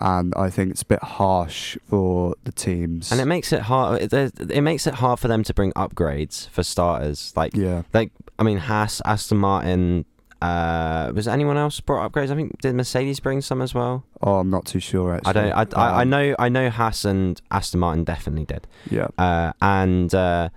[0.00, 3.10] and I think it's a bit harsh for the teams.
[3.12, 4.12] And it makes it hard.
[4.12, 7.32] It, makes it hard for them to bring upgrades for starters.
[7.36, 10.04] Like, yeah, like I mean, Haas, Aston Martin.
[10.40, 12.30] Uh, was anyone else brought upgrades?
[12.30, 14.04] I think did Mercedes bring some as well?
[14.22, 15.50] oh, I'm not too sure actually.
[15.50, 15.74] I don't.
[15.76, 16.36] I, I, I Um, know.
[16.38, 18.68] I know Haas and Aston Martin definitely did.
[18.88, 20.50] Yeah, Uh, and uh,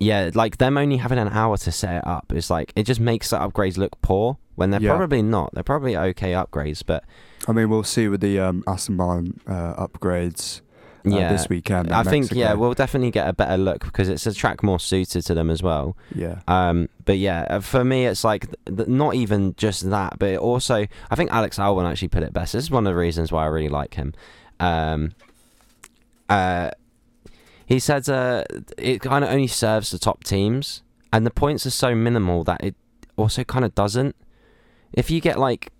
[0.00, 3.00] yeah, like them only having an hour to set it up is like it just
[3.00, 4.96] makes the upgrades look poor when they're Yeah.
[4.96, 5.52] probably not.
[5.54, 7.04] They're probably okay upgrades, but
[7.46, 10.62] I mean we'll see with the um, Aston Martin uh, upgrades
[11.06, 11.92] uh, yeah, this weekend.
[11.92, 15.22] I think yeah, we'll definitely get a better look because it's a track more suited
[15.26, 15.96] to them as well.
[16.14, 20.18] yeah, Um, but yeah, uh, for me, it's like th- th- not even just that,
[20.18, 22.52] but it also I think Alex Albon actually put it best.
[22.54, 24.12] This is one of the reasons why I really like him.
[24.60, 25.12] Um,
[26.28, 26.70] uh,
[27.70, 28.42] he said uh,
[28.76, 32.62] it kind of only serves the top teams, and the points are so minimal that
[32.64, 32.74] it
[33.16, 34.16] also kind of doesn't.
[34.92, 35.72] If you get like,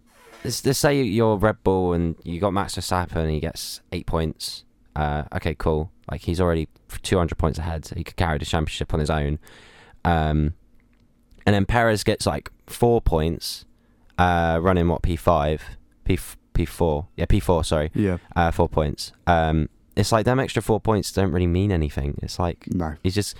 [0.45, 4.65] let's, say you're Red Bull and you got Max Verstappen and he gets eight points.
[4.95, 5.91] Uh, okay, cool.
[6.09, 6.69] Like he's already
[7.03, 7.85] 200 points ahead.
[7.85, 9.41] So he could carry the championship on his own.
[10.05, 10.55] Um,
[11.45, 13.65] and then Perez gets like four points,
[14.17, 15.61] uh, running what P5,
[16.05, 16.19] P
[16.55, 18.19] P4, yeah P4, sorry, yeah.
[18.37, 19.11] uh, four points.
[19.27, 19.69] Um,
[20.01, 22.19] it's like them extra four points don't really mean anything.
[22.23, 23.37] It's like No, he's just,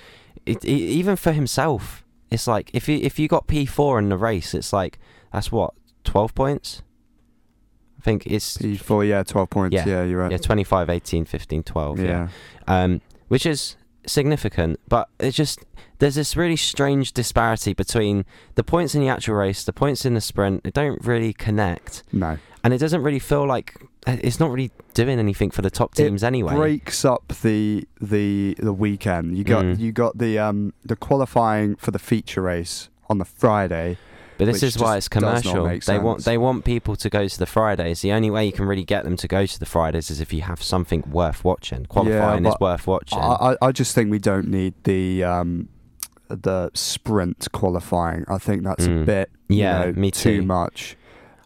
[0.47, 4.17] it, it, even for himself, it's like if you if you got P4 in the
[4.17, 4.99] race, it's like
[5.33, 6.83] that's what 12 points.
[7.99, 9.75] I think it's P4, yeah, 12 points.
[9.75, 9.85] Yeah.
[9.87, 10.31] Yeah, you're right.
[10.31, 12.01] yeah 25, 18, 15, 12.
[12.01, 12.29] yeah yeah.
[12.67, 14.81] um, which is significant.
[14.89, 15.61] But it's just
[15.99, 20.15] there's this really strange disparity between the points in the actual race, the points in
[20.15, 20.65] the sprint.
[20.65, 22.39] They don't really connect, No.
[22.65, 23.75] And it doesn't really feel like
[24.07, 26.55] it's not really doing anything for the top It teams anyway.
[26.55, 29.37] breaks up the the the weekend.
[29.39, 29.79] You got Mm.
[29.79, 33.97] you got the um the qualifying for the feature race on the Friday.
[34.39, 35.65] But this is why it's commercial.
[35.87, 38.01] They want they want people to go to the Fridays.
[38.01, 40.33] The only way you can really get them to go to the Fridays is if
[40.33, 41.85] you have something worth watching.
[41.85, 43.19] Qualifying is worth watching.
[43.19, 45.69] I, I just think we don't need the um
[46.29, 48.25] the sprint qualifying.
[48.29, 49.03] I think that's Mm.
[49.03, 50.43] a bit you Yeah, know, me too too.
[50.47, 50.97] much.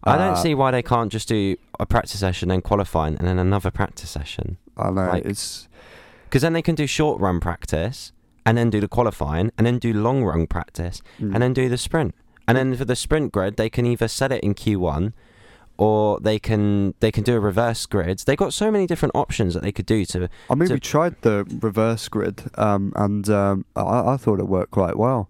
[0.05, 3.27] I don't Uh, see why they can't just do a practice session, then qualifying, and
[3.27, 4.59] then another practice session.
[4.77, 5.69] I know like- it's
[6.25, 8.12] Because then they can do short run practice,
[8.45, 11.69] and then do the qualifying, and then do long run practice, mm, and then do
[11.69, 12.14] the sprint.
[12.49, 15.12] And then for the sprint grid, they can either set it in Q1,
[15.79, 18.19] or they can they can do a reverse grid.
[18.27, 20.29] They've got so many different options that they could do to.
[20.51, 24.49] I mean, to- we tried the reverse grid, um, and um, I, I thought it
[24.49, 25.29] worked quite well.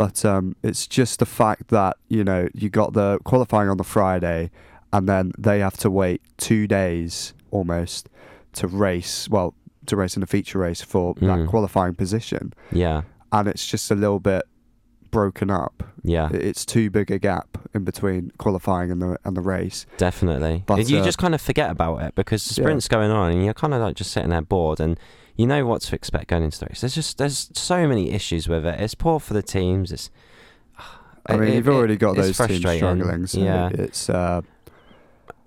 [0.00, 3.84] But um, it's just the fact that you know you got the qualifying on the
[3.84, 4.50] Friday,
[4.94, 8.08] and then they have to wait two days almost
[8.54, 9.28] to race.
[9.28, 9.52] Well,
[9.86, 11.26] to race in a feature race for Mm.
[11.26, 14.44] that qualifying position, Yeah, and it's just a little bit
[15.10, 15.82] broken up.
[16.02, 19.84] yeah, It's too big a gap in between qualifying and the and the race.
[19.98, 20.62] definitely.
[20.66, 22.64] But, you uh, just kind of forget about it because the Yeah.
[22.64, 24.98] sprint's going on, and you're kind of like just sitting there bored, and
[25.40, 26.80] you know what to expect going into the race.
[26.82, 28.78] There's just there's so many issues with it.
[28.80, 29.90] It's poor for the teams.
[29.90, 30.10] It's
[31.26, 33.26] I mean, it- you've it- already got those teams struggling.
[33.26, 34.42] So yeah, it's uh,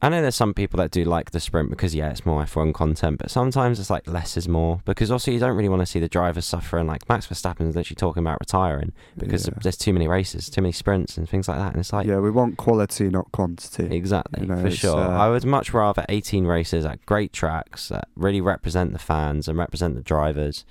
[0.03, 2.73] I know there's some people that do like the sprint because yeah, it's more F1
[2.73, 5.85] content, but sometimes it's like less is more because also you don't really want to
[5.85, 9.53] see the drivers suffer and like Max Verstappen's literally talking about retiring because yeah.
[9.63, 12.19] there's too many races, too many sprints and things like that, and it's like yeah,
[12.19, 13.95] we want quality, not quantity.
[13.95, 14.99] exactly you know, for sure.
[14.99, 19.47] uh, I would much rather 18 races at great tracks that really represent the fans
[19.47, 20.65] and represent the drivers.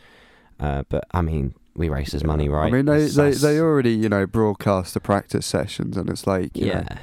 [0.61, 2.67] Uh, but I mean, we race as money, right?
[2.67, 6.27] I mean, they, they, that's- they already, you know, broadcast the practice sessions, and it's
[6.27, 6.81] like, yeah.
[6.81, 6.97] know,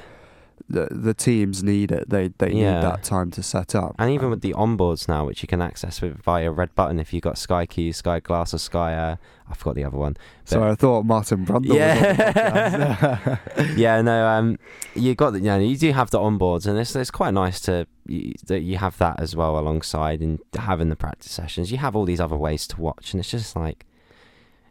[0.70, 2.08] the the teams need it.
[2.08, 2.74] They they Yeah.
[2.74, 3.94] need that time to set up.
[3.98, 6.98] And even with the onboards now, which you can access with via a red button
[7.00, 8.94] if you've got Sky Q, Sky Glass, or Sky.
[8.94, 9.16] Uh,
[9.50, 10.16] I forgot the other one.
[10.44, 11.74] so I thought Martin Brundle.
[11.74, 13.38] Yeah.
[13.56, 14.58] Was on yeah, no, um,
[14.94, 17.60] you got the, you know, you do have the onboards, and it's it's quite nice
[17.62, 21.72] to you, that you have that as well alongside and having the practice sessions.
[21.72, 23.86] You have all these other ways to watch, and it's just like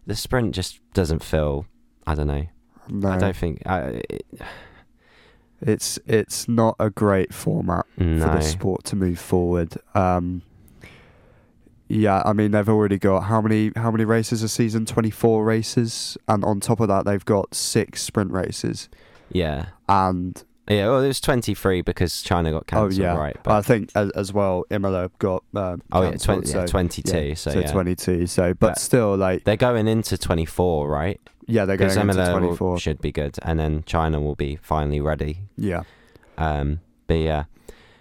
[0.07, 1.65] the sprint just doesn't feel.
[2.07, 2.45] I don't know.
[2.87, 3.61] no, I don't think.
[3.65, 4.25] I, it,
[5.61, 9.75] it's it's not a great format for the sport to move forward.
[9.93, 10.41] Um,
[11.87, 14.85] yeah, I mean they've already got how many how many races a season?
[14.85, 18.89] Twenty four races, and on top of that they've got six sprint races.
[19.31, 19.67] Yeah.
[19.87, 20.87] And Yeah.
[20.89, 23.35] Well, it was twenty three because China got oh cancelled, yeah, right?
[23.43, 26.71] But I think as, as well Imola got um, oh yeah, cancelled, 20, yeah, so-
[26.71, 27.17] 22.
[27.19, 27.71] yeah, so, so yeah.
[27.71, 28.27] 22.
[28.27, 31.19] So, but, But- still, like, They're going into 24, right?
[31.47, 32.79] yeah, they're going Because into Imola will- 24.
[32.79, 35.41] should be good, and then China will be finally ready.
[35.57, 35.81] Yeah,
[36.37, 37.45] Um, but yeah,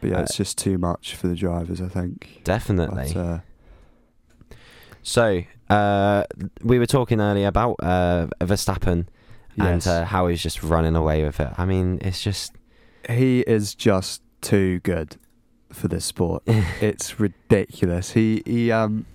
[0.03, 2.43] But yeah, Uh, it's just too much for the drivers, I think.
[2.45, 3.11] Definitely.
[3.15, 3.39] But, uh,
[5.03, 6.25] So, uh,
[6.63, 9.07] we were talking earlier about uh, Verstappen
[9.57, 9.87] and yes.
[9.87, 11.49] uh, how he's just running away with it.
[11.57, 12.53] I mean, it's just.
[13.09, 15.17] He is just too good
[15.73, 16.43] for this sport.
[16.81, 18.13] it's ridiculous.
[18.13, 19.07] He he um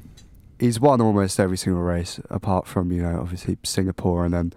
[0.59, 4.53] he's won almost every single race apart from you know obviously Singapore and then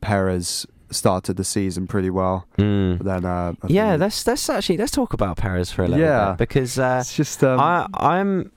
[0.00, 2.46] Perez started the season pretty well.
[2.58, 3.02] Mm.
[3.02, 6.30] Then uh, Yeah, let's let's actually let's talk about Perez for a little Yeah.
[6.32, 8.52] bit because uh, it's just um, I I'm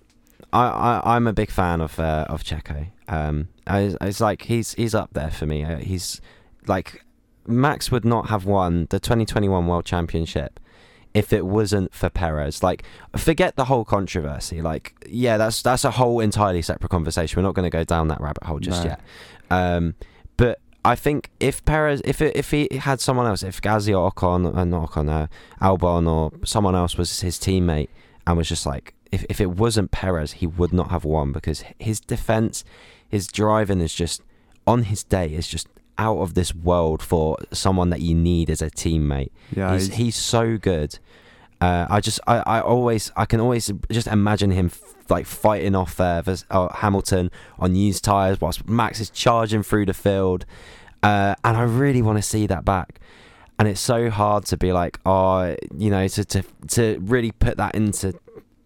[0.53, 2.87] I, I I'm a big fan of uh, of Checo.
[3.07, 5.63] Um, I, it's like he's he's up there for me.
[5.63, 6.21] Uh, he's
[6.67, 7.03] like
[7.49, 10.59] Max would not have won the 2021 World Championship
[11.13, 12.61] if it wasn't for Perez.
[12.61, 12.83] Like,
[13.17, 14.61] forget the whole controversy.
[14.61, 17.37] Like, yeah, that's that's a whole entirely separate conversation.
[17.41, 18.89] We're not going to go down that rabbit hole just No.
[18.91, 19.01] yet.
[19.49, 19.95] Um,
[20.37, 24.11] but I think if Perez, if it, if he had someone else, if Gazzy or
[24.11, 25.27] Ocon, uh, not Ocon, uh,
[25.61, 27.89] Albon or someone else was his teammate
[28.27, 31.63] and was just like, if if it wasn't Perez, he would not have won because
[31.79, 32.63] his defense,
[33.09, 34.21] his driving is just
[34.67, 35.67] on his day is just
[35.99, 39.31] out of this world for someone that you need as a teammate.
[39.55, 40.97] yeah he's, he's, he's so good.
[41.61, 45.75] Uh, I just, I, I always, I can always just imagine him f- like fighting
[45.75, 50.45] off uh, Vers- uh, Hamilton on used tires whilst Max is charging through the field,
[51.03, 52.99] uh, and I really want to see that back.
[53.57, 57.57] And it's so hard to be like, oh, you know, to to to really put
[57.57, 58.13] that into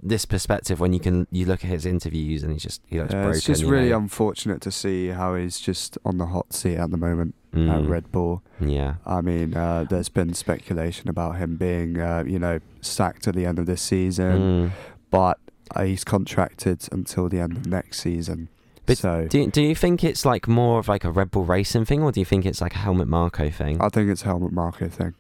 [0.04, 3.14] this perspective when you can you look at his interviews and he's just he looks
[3.14, 3.38] uh, broken.
[3.38, 3.98] it's just really know?
[3.98, 7.88] unfortunate to see how he's just on the hot seat at the moment at Mm,
[7.88, 8.42] Red Bull.
[8.60, 8.96] Yeah.
[9.06, 13.46] I mean, uh, there's been speculation about him being, uh, you know, sacked at the
[13.46, 14.72] end of this season, Mm.
[15.12, 15.38] but
[15.76, 18.50] uh, he's contracted until the end of next season.
[18.88, 21.86] But so Do do you think it's like more of like a Red Bull racing
[21.86, 23.80] thing, or do you think it's like a Helmut Marko thing?
[23.80, 25.14] I think it's Helmut Marko thing.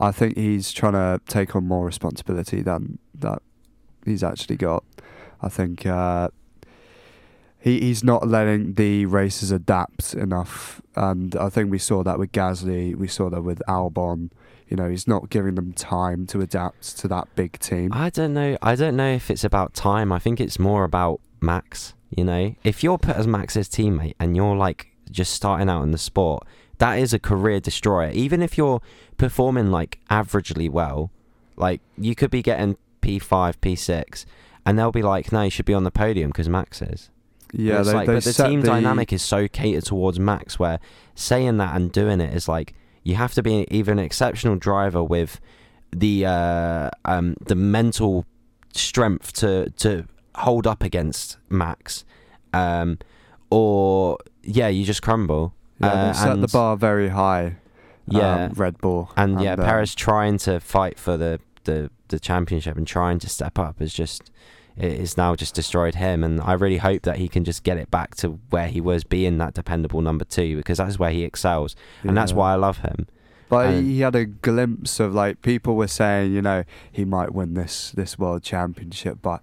[0.00, 3.40] I think he's trying to take on more responsibility than that
[4.04, 4.84] he's actually got.
[5.40, 6.28] I think uh,
[7.58, 12.32] he he's not letting the racers adapt enough, and I think we saw that with
[12.32, 12.94] Gasly.
[12.94, 14.30] We saw that with Albon.
[14.68, 17.92] You know, he's not giving them time to adapt to that big team.
[17.92, 18.56] I don't know.
[18.62, 20.12] I don't know if it's about time.
[20.12, 21.94] I think it's more about Max.
[22.10, 25.92] You know, if you're put as Max's teammate and you're like just starting out in
[25.92, 26.46] the sport,
[26.78, 28.10] that is a career destroyer.
[28.10, 28.80] Even if you're
[29.16, 31.10] performing like averagely well,
[31.56, 34.24] like you could be getting P5, P6,
[34.64, 37.10] and they'll be like, no, you should be on the podium because Max is.
[37.52, 40.80] Yeah, they, like, they but the team the, dynamic is so catered towards Max, where
[41.14, 45.02] saying that and doing it is like you have to be either an exceptional driver
[45.02, 45.38] with
[45.90, 48.24] the uh, um, the mental
[48.72, 52.04] strength to to hold up against Max,
[52.54, 52.98] um,
[53.50, 55.54] or yeah, you just crumble.
[55.80, 57.56] Yeah, uh, set the bar very high.
[58.06, 62.18] Yeah, um, Red Bull, and yeah, um, Perez trying to fight for the, the, the
[62.20, 64.30] championship and trying to step up is just
[64.76, 66.24] it is now just destroyed him.
[66.24, 69.04] And I really hope that he can just get it back to where he was,
[69.04, 72.78] being that dependable number two, because that's where he excels, and that's why I love
[72.78, 73.06] him.
[73.50, 77.34] But And- he had a glimpse of like people were saying, you know, he might
[77.34, 79.18] win this this world championship.
[79.20, 79.42] But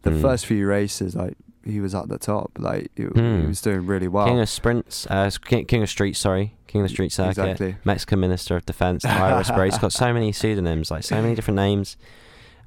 [0.00, 0.22] the Mm.
[0.22, 3.48] first few races, like he was at the top, like he, he Hmm.
[3.48, 4.26] was doing really well.
[4.28, 7.76] King of sprints, uh, King, King of streets, sorry, King of the street circuit, Exactly.
[7.84, 9.64] Mexican Minister of Defense, Iris Bro.
[9.64, 11.96] He's got so many pseudonyms, like so many different names.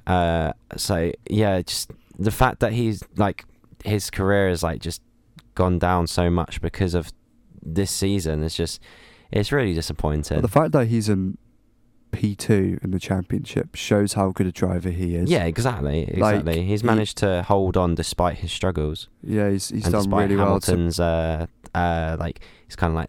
[0.06, 3.44] Uh, so yeah, just the fact that he's like
[3.84, 5.00] his career has like just
[5.54, 7.12] gone down so much because of
[7.62, 8.80] this season is just
[9.32, 10.36] it's really disappointing.
[10.36, 11.38] But the fact that he's in
[12.12, 15.30] P two in the championship shows how good a driver he is.
[15.30, 16.64] yeah, exactly, Like, exactly.
[16.66, 20.22] he's he- managed to hold on despite his struggles yeah, he's he's and done despite
[20.24, 20.44] really well.
[20.46, 23.08] Hamilton's uh, uh, like he's kind of like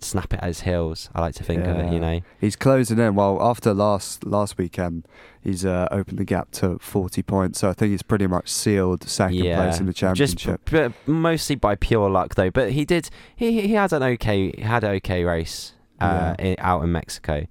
[0.00, 1.10] snap it at his heels.
[1.14, 2.20] I like to think of it, you know.
[2.40, 3.14] he's closing in.
[3.14, 5.06] Well, after last last weekend,
[5.40, 7.60] he's uh, opened the gap to forty points.
[7.60, 10.70] So I think he's pretty much sealed second place in the Just championship.
[10.70, 12.50] b- mostly by pure luck though.
[12.50, 13.08] But he did.
[13.34, 14.60] He he had an okay.
[14.60, 17.46] Had an okay race uh, i out in Mexico.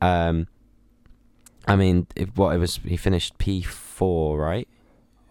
[0.00, 0.46] Um,
[1.66, 2.80] I mean, it, what it was.
[2.84, 4.66] He finished P four, right?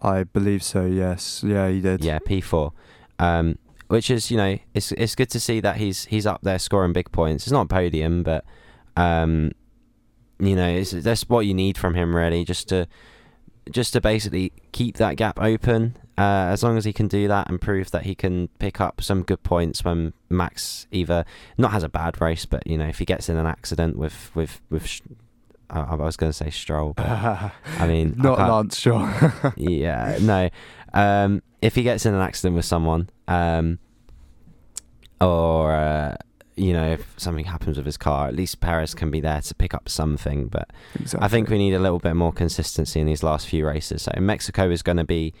[0.02, 0.86] I believe so.
[0.86, 1.44] Yes.
[1.46, 2.04] Yeah, he did.
[2.04, 2.72] Yeah, P four.
[3.18, 3.58] Um,
[3.90, 6.92] which is you know it's it's good to see that he's he's up there scoring
[6.92, 7.44] big points.
[7.44, 8.44] It's not a podium, but
[8.96, 9.50] um,
[10.38, 12.86] you know it's, that's what you need from him really, just to
[13.70, 15.96] just to basically keep that gap open.
[16.16, 19.00] Uh, as long as he can do that and prove that he can pick up
[19.02, 21.24] some good points when Max either
[21.56, 24.30] not has a bad race, but you know if he gets in an accident with
[24.36, 24.86] with with.
[24.86, 25.00] Sh-
[25.72, 27.06] I I was going to say Stroll, but
[27.78, 29.08] I mean Not can't- Lance Stroll.
[29.56, 30.50] yeah, no.
[30.92, 33.78] Um, if he gets in an accident with someone, um,
[35.20, 36.16] or uh,
[36.56, 39.54] you know, if something happens with his car, at least Perez can be there to
[39.54, 40.48] pick up something.
[40.48, 41.24] But Exactly.
[41.24, 44.02] I think we need a little bit more consistency in these last few races.
[44.02, 45.32] So Mexico is going to be,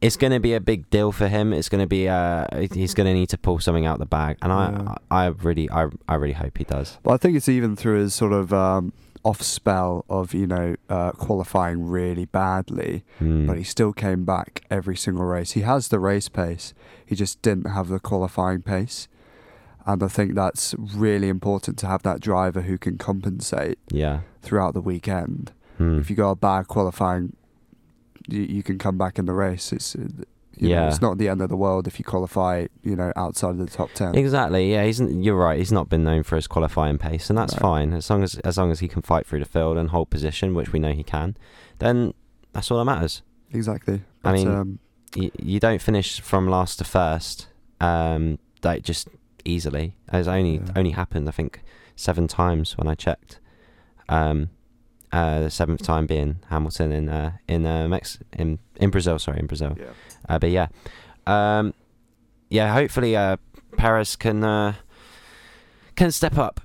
[0.00, 1.52] it's going to be a big deal for him.
[1.52, 4.06] It's going to be, uh, he's going to need to pull something out of the
[4.06, 4.94] bag, and Yeah.
[5.10, 6.98] I, I really, I, I really hope he does.
[7.02, 8.92] But I think it's even through his sort of um,
[9.28, 13.46] off spell of you know uh, qualifying really badly, Mm.
[13.46, 15.52] but he still came back every single race.
[15.52, 16.74] He has the race pace.
[17.04, 19.08] He just didn't have the qualifying pace.
[19.88, 24.20] And I think that's really important to have that driver who can compensate yeah.
[24.42, 25.52] throughout the weekend.
[25.78, 26.00] Mm.
[26.00, 27.36] If you got a bad qualifying,
[28.28, 29.72] you, you can come back in the race.
[29.72, 29.94] It's
[30.58, 30.88] you know, Yeah.
[30.88, 33.66] it's not the end of the world if you qualify, you know, outside of the
[33.66, 34.14] top ten.
[34.14, 34.72] Exactly.
[34.72, 35.00] Yeah, he's.
[35.00, 35.58] You're right.
[35.58, 37.60] He's not been known for his qualifying pace, and that's No.
[37.60, 40.10] fine as long as as long as he can fight through the field and hold
[40.10, 41.36] position, which we know he can.
[41.78, 42.14] Then
[42.52, 43.22] that's all that matters.
[43.52, 44.02] Exactly.
[44.24, 44.78] I mean, um,
[45.14, 47.48] You, you don't finish from last to first,
[47.80, 49.08] um, like just
[49.44, 49.94] easily.
[50.12, 50.72] It's only Yeah.
[50.76, 51.62] only happened, I think,
[51.94, 53.38] seven times when I checked.
[54.08, 54.50] Um,
[55.12, 59.18] uh, the seventh time being Hamilton in uh, in uh, Mex in in Brazil.
[59.18, 59.74] Sorry, in Brazil.
[59.78, 59.86] yeah.
[60.28, 60.68] Uh, but yeah,
[61.26, 61.74] um,
[62.50, 62.72] yeah.
[62.72, 63.36] Hopefully, uh,
[63.76, 64.74] Perez can uh,
[65.94, 66.60] can step up.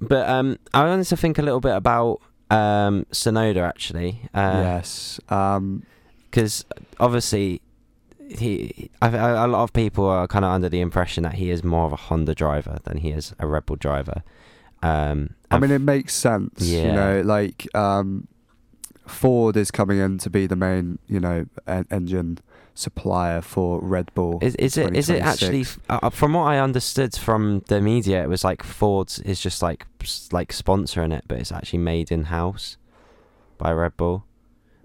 [0.00, 5.20] But um, I wanted to think a little bit about um, Tsunoda actually, yes.
[5.28, 5.84] Um,
[6.30, 6.64] because
[6.98, 7.60] obviously
[8.28, 11.50] he, I, I, a lot of people are kind of under the impression that he
[11.50, 14.24] is more of a Honda driver than he is a Red Bull driver.
[14.82, 16.60] Um, I mean, it makes sense.
[16.86, 18.26] You know, like um,
[19.06, 22.38] Ford is coming in to be the main, you know, en- engine
[22.74, 24.38] supplier for Red Bull.
[24.42, 28.22] Is, is it is it actually uh, from what I understood from the media?
[28.22, 29.86] It was like Ford is just like
[30.32, 32.76] like sponsoring it, but it's actually made in house
[33.58, 34.24] by Red Bull.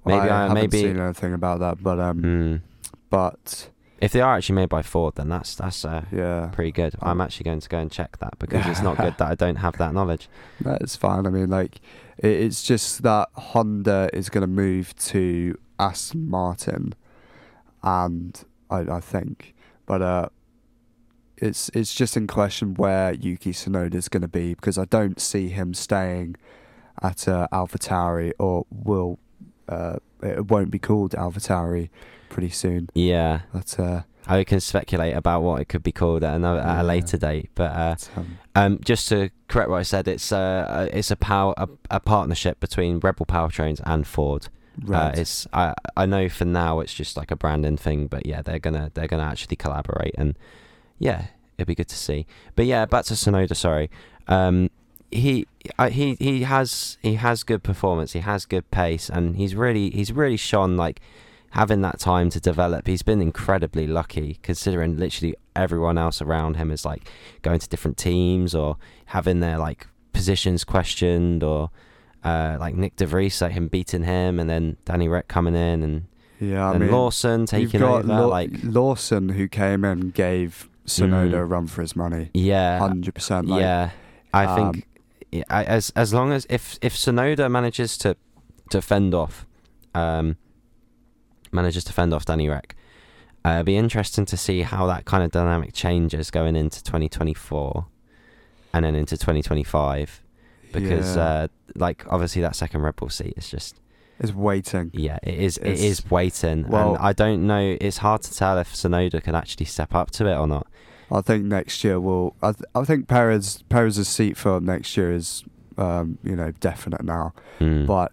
[0.04, 2.62] Well, maybe I I- haven't maybe- seen anything about that, but um, Mm.
[3.10, 3.70] but
[4.02, 6.94] If they are actually made by Ford, then that's that's uh, yeah, pretty good.
[7.02, 9.36] I'm Um, actually going to go and check that because it's not good that I
[9.36, 10.30] don't have that knowledge.
[10.62, 11.26] that's fine.
[11.28, 11.82] I mean, like,
[12.18, 16.94] it, it's just that Honda is going to move to Aston Martin,
[17.84, 19.54] and I, I think,
[19.86, 20.30] but uh,
[21.38, 25.20] it's it's just in question where Yuki Tsunoda is going to be because I don't
[25.20, 26.36] see him staying
[27.02, 29.20] at uh, AlphaTauri or will
[29.70, 31.90] uh, it won't be called AlphaTauri
[32.30, 32.90] pretty soon.
[32.94, 36.76] Yeah, But uh, I can speculate about what it could be called at another at
[36.76, 36.82] Yeah.
[36.82, 37.72] a later date, but.
[37.72, 41.70] Uh, um, Um, just to correct what I said, it's uh, it's a power a,
[41.90, 44.50] a partnership between Red Bull Powertrains and Ford.
[44.92, 48.42] Uh, it's I I know for now it's just like a branding thing, but yeah,
[48.42, 50.38] they're gonna they're gonna actually collaborate, and
[50.98, 52.26] yeah, it'd be good to see.
[52.56, 53.56] But yeah, back to Tsunoda.
[53.56, 53.90] Sorry,
[54.28, 54.70] um,
[55.12, 55.48] he
[55.90, 60.12] he he has he has good performance, he has good pace, and he's really he's
[60.12, 61.02] really shone like
[61.52, 62.88] having that time to develop.
[62.88, 67.10] He's been incredibly lucky considering literally everyone else around him is like
[67.42, 71.70] going to different teams or having their like positions questioned or.
[72.24, 75.84] Uh, like Nyck de Vries, like him beating him, and then Danny Rick coming in,
[75.84, 76.06] and
[76.40, 78.04] yeah, I and mean, Lawson taking over.
[78.04, 81.40] Law- like, Lawson who came in gave Tsunoda Mm.
[81.40, 83.48] a run for his money, yeah, hundred percent.
[83.48, 83.92] Yeah.
[84.34, 84.88] I um, think
[85.32, 88.18] yeah, I- as as long as if if Tsunoda manages to
[88.72, 89.46] to fend off,
[89.96, 90.36] um,
[91.52, 92.76] manages to fend off Danny Rick,
[93.46, 97.86] uh, it'd be interesting to see how that kind of dynamic changes going into 2024,
[98.74, 100.22] and then into 2025.
[100.72, 103.80] Because yeah, uh, like obviously that second Red Bull seat is just
[104.20, 104.92] is waiting.
[104.94, 108.58] yeah it is it It's- waiting well- and I don't know it's hard to tell
[108.58, 110.68] if Tsunoda can actually step up to it or not.
[111.12, 112.36] I think next year will.
[112.44, 115.44] I, th- I think Perez Perez's seat for next year is,
[115.78, 117.34] um, you know, definite now.
[117.60, 117.88] Mm.
[117.88, 118.12] But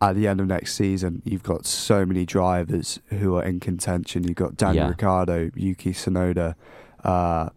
[0.00, 4.22] at the end of next season, you've got so many drivers who are in contention.
[4.22, 4.90] You've got Daniel Yeah.
[4.90, 6.54] Ricciardo, Yuki Tsunoda.
[7.02, 7.48] Uh,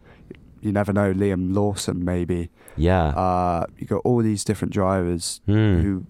[0.60, 2.50] you never know, Liam Lawson maybe.
[2.76, 3.06] Yeah.
[3.08, 5.82] Uh, you got all these different drivers Mm.
[5.82, 6.06] who,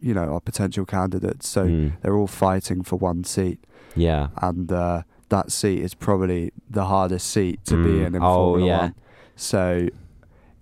[0.00, 1.48] you know, are potential candidates.
[1.48, 1.92] So Mm.
[2.00, 3.58] they're all fighting for one seat,
[3.96, 4.28] Yeah.
[4.38, 8.06] and uh, that seat is probably the hardest seat to be Mm.
[8.06, 8.78] in in Oh, Formula yeah.
[8.82, 8.94] One.
[9.36, 9.88] So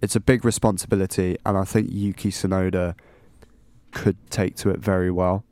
[0.03, 2.95] it's a big responsibility, and I think Yuki Tsunoda
[3.93, 5.45] could take to it very well.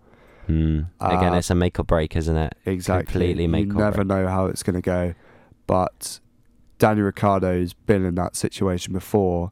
[0.48, 0.86] Mm.
[1.00, 2.54] Again, Uh, it's a make or break, isn't it?
[2.64, 3.12] Exactly.
[3.12, 4.06] Completely make you or never break.
[4.06, 5.14] know how it's going to go,
[5.66, 6.20] but
[6.78, 9.50] Daniel Ricciardo's been in that situation before,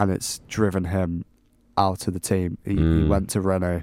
[0.00, 1.24] and it's driven him
[1.78, 2.58] out of the team.
[2.64, 3.08] He, he Mm.
[3.08, 3.82] went to Renault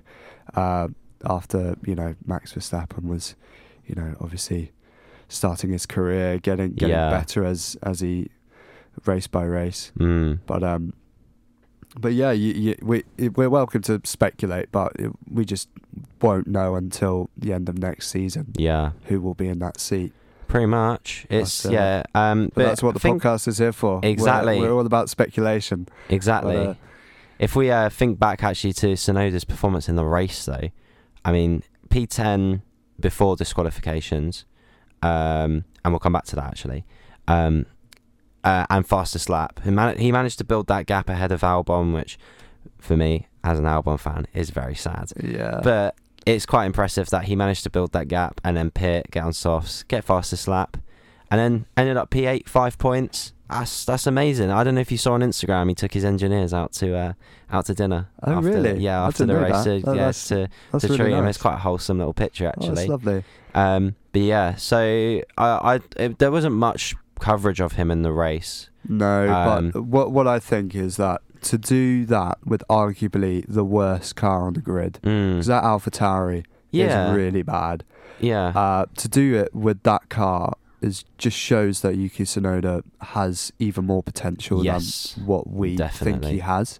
[0.55, 0.89] uh,
[1.23, 3.35] after you know Max Verstappen was,
[3.85, 4.71] you know, obviously
[5.29, 7.09] starting his career, getting getting Yeah.
[7.09, 8.29] better as as he
[9.05, 9.91] race by race.
[9.97, 10.39] Mm.
[10.45, 10.93] But um,
[11.99, 13.03] but yeah, you, you, we
[13.35, 14.93] we're welcome to speculate, but
[15.31, 15.69] we just
[16.21, 18.91] won't know until the end of next season Yeah.
[19.05, 20.13] who will be in that seat.
[20.47, 21.25] Pretty much.
[21.29, 22.03] It's yeah.
[22.15, 23.99] Um, But, but that's what the think podcast is here for.
[23.99, 24.59] We're- Exactly.
[24.59, 25.87] We're, all about speculation.
[26.09, 26.55] exactly.
[26.55, 26.73] But, uh,
[27.39, 30.69] if we uh, think back actually to Tsunoda's performance in the race, though,
[31.25, 32.61] I mean P10
[32.99, 34.45] before disqualifications,
[35.03, 36.85] um, and we'll come back to that actually.
[37.27, 37.65] Um,
[38.43, 39.59] uh, and fastest lap.
[39.63, 42.17] He, man- he managed to build that gap ahead of Albon, which
[42.79, 45.11] for me, as an Albon fan, is very sad.
[45.21, 45.59] yeah.
[45.63, 45.95] But
[46.27, 49.33] it's quite impressive that he managed to build that gap and then pit, get on
[49.33, 50.77] softs, get fastest lap,
[51.31, 53.33] and then ended up P8, five points.
[53.49, 54.51] That's that's amazing.
[54.51, 57.13] I don't know if you saw on Instagram, he took his engineers out to uh,
[57.49, 58.09] out to dinner.
[58.23, 58.79] Oh, after, really?
[58.81, 59.63] Yeah, after the race.
[59.63, 59.63] that.
[59.63, 61.25] To, Oh, yeah, that's- to, that's to really treat him.
[61.27, 62.75] It's quite a wholesome little picture Oh, actually.
[62.75, 63.23] that's lovely.
[63.55, 68.11] Um, but yeah, so I, I it, there wasn't much coverage of him in the
[68.11, 68.69] race.
[68.89, 71.21] No, Um, but what what I think is that
[71.51, 75.33] to do that with arguably the worst car on the grid, Mm.
[75.33, 77.83] because that AlphaTauri Yeah, is really bad.
[78.19, 82.83] yeah, Uh, to do it with that car is just shows that Yuki Tsunoda
[83.17, 86.79] has even more potential Yes, than what we think he has.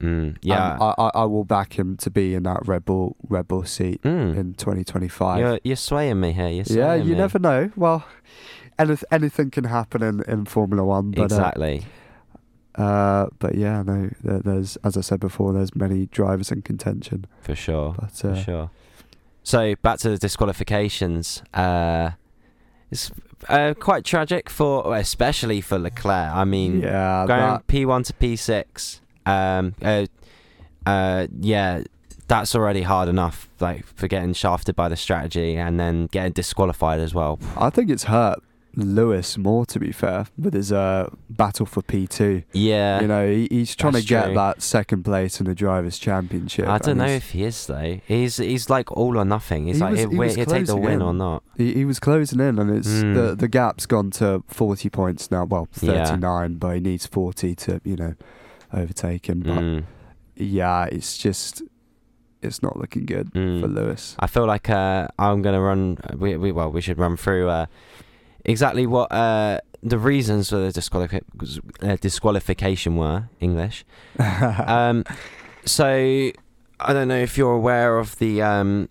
[0.00, 0.76] mm, yeah.
[0.80, 4.02] I, I, I will back him to be in that Red Bull Red Bull seat
[4.02, 4.36] Mm.
[4.36, 5.38] in 2025.
[5.38, 6.48] You're you're swaying me here.
[6.48, 7.18] You're yeah, you me.
[7.18, 7.70] never know.
[7.76, 8.04] Well,
[8.78, 11.12] anyth- anything can happen in, in Formula One.
[11.12, 11.78] But, uh, exactly.
[11.80, 11.84] Uh,
[12.74, 17.26] but yeah, no, there, there's as I said before, there's many drivers in contention.
[17.40, 17.94] For sure.
[17.98, 18.70] But For uh, sure.
[19.42, 21.42] So back to the disqualifications.
[21.52, 22.12] Uh,
[22.90, 23.10] it's
[23.48, 26.32] uh, quite tragic for, especially for Leclerc.
[26.32, 29.00] I mean, yeah, going that, P1 to P6.
[29.24, 30.06] Um, uh,
[30.86, 31.82] uh, yeah,
[32.28, 33.48] that's already hard enough.
[33.60, 37.38] Like for getting shafted by the strategy and then getting disqualified as well.
[37.56, 38.42] I think it's hurt
[38.74, 39.66] Lewis more.
[39.66, 42.42] To be fair, with his uh, battle for P two.
[42.52, 43.00] Yeah.
[43.00, 44.34] you know, he, he's trying to get true.
[44.34, 46.66] that second place in the drivers' championship.
[46.68, 48.00] I don't know if he is though.
[48.06, 49.66] He's he's like all or nothing.
[49.66, 51.02] He's He like was- he'll, he was he'll take the win in.
[51.02, 51.42] or not.
[51.56, 53.14] he, he was closing in, and it's Mm.
[53.14, 55.44] the the gap's gone to forty points now.
[55.44, 56.04] Well, Yeah.
[56.06, 58.14] thirty nine, but he needs forty to you know
[58.72, 59.40] overtake him.
[59.40, 59.84] But Mm,
[60.36, 61.62] yeah, it's just
[62.40, 63.60] it's not looking good mm.
[63.60, 64.16] for Lewis.
[64.18, 65.98] I feel like uh, I'm gonna run.
[66.16, 67.66] We, we well, we should run through uh,
[68.44, 71.22] exactly what uh, the reasons for the disqualifi-
[71.82, 73.28] uh, disqualification were.
[73.40, 73.84] English.
[74.66, 75.04] Um,
[75.64, 75.86] so
[76.80, 78.88] I don't know if you're aware of the um,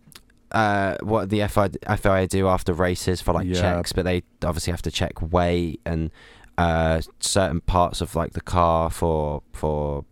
[0.52, 3.60] uh, what the FI, FIA do after races for like Yeah.
[3.62, 6.12] checks, but they obviously have to check weight and
[6.58, 10.06] uh, certain parts of like the car for for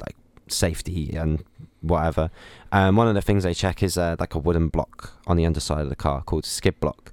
[0.00, 0.16] like
[0.48, 1.42] safety and
[1.80, 2.30] whatever.
[2.72, 5.46] Um, one of the things they check is uh, like a wooden block on the
[5.46, 7.12] underside of the car called skid block.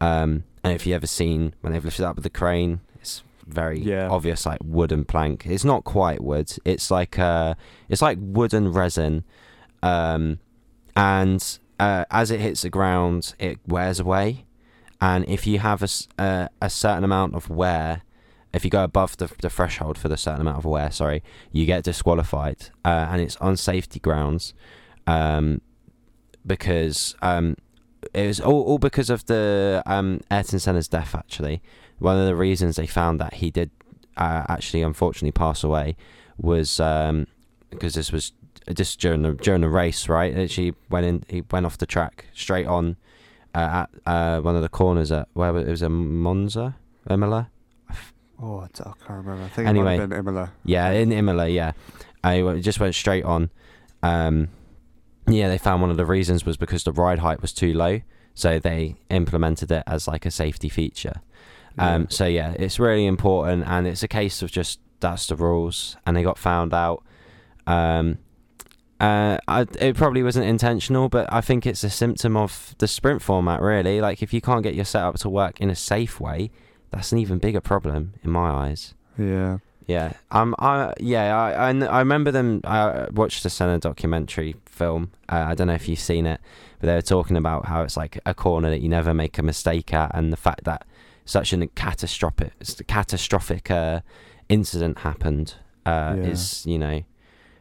[0.00, 3.22] Um, and if you ever seen when they've lifted it up with the crane, it's
[3.46, 4.08] very Yeah.
[4.10, 5.46] obvious like wooden plank.
[5.46, 6.50] It's not quite wood.
[6.64, 7.54] It's like uh,
[7.88, 9.22] it's like wooden resin,
[9.82, 10.38] um,
[10.96, 14.46] and uh, as it hits the ground, it wears away.
[15.00, 15.88] And if you have a,
[16.22, 18.02] uh, a certain amount of wear,
[18.54, 21.66] if you go above the, the threshold for the certain amount of wear, sorry, you
[21.66, 24.54] get disqualified, uh, and it's on safety grounds,
[25.06, 25.60] um,
[26.46, 27.56] because um,
[28.14, 31.14] it was all, all because of the um, Ayrton Senna's death.
[31.14, 31.62] Actually,
[31.98, 33.70] one of the reasons they found that he did
[34.16, 35.96] uh, actually unfortunately pass away
[36.38, 37.26] was um,
[37.70, 38.32] because this was
[38.72, 40.36] just during the during the race, right?
[40.36, 42.96] Actually, went in, he went off the track straight on
[43.54, 45.70] uh, at uh, one of the corners at where was it?
[45.70, 46.76] was a Monza,
[47.10, 47.50] Imola.
[48.42, 49.44] Oh, I can't remember.
[49.44, 49.94] I think Anyway.
[49.94, 50.52] it might have been Imola.
[50.64, 51.72] Yeah, in Imola, yeah.
[52.24, 53.50] I just went straight on.
[54.02, 54.48] Um,
[55.26, 58.00] yeah, they found one of the reasons was because the ride height was too low,
[58.34, 61.20] so they implemented it as like a safety feature.
[61.78, 62.06] Um, Yeah.
[62.10, 66.16] So yeah, it's really important, and it's a case of just that's the rules, and
[66.16, 67.02] they got found out.
[67.66, 68.18] Um,
[69.00, 73.22] uh, I, it probably wasn't intentional, but I think it's a symptom of the sprint
[73.22, 73.60] format.
[73.60, 76.50] Really, like if you can't get your setup to work in a safe way,
[76.90, 78.94] that's an even bigger problem in my eyes.
[79.18, 79.58] Yeah.
[79.86, 82.62] Yeah, um, I yeah, I I, I remember them.
[82.64, 85.12] I watched the Senna documentary film.
[85.28, 86.40] Uh, I don't know if you've seen it,
[86.80, 89.42] but they were talking about how it's like a corner that you never make a
[89.42, 90.86] mistake at, and the fact that
[91.24, 92.52] such a catastrophic,
[92.86, 94.00] catastrophic uh,
[94.48, 95.54] incident happened
[95.86, 96.24] uh, Yeah.
[96.30, 97.02] is you know.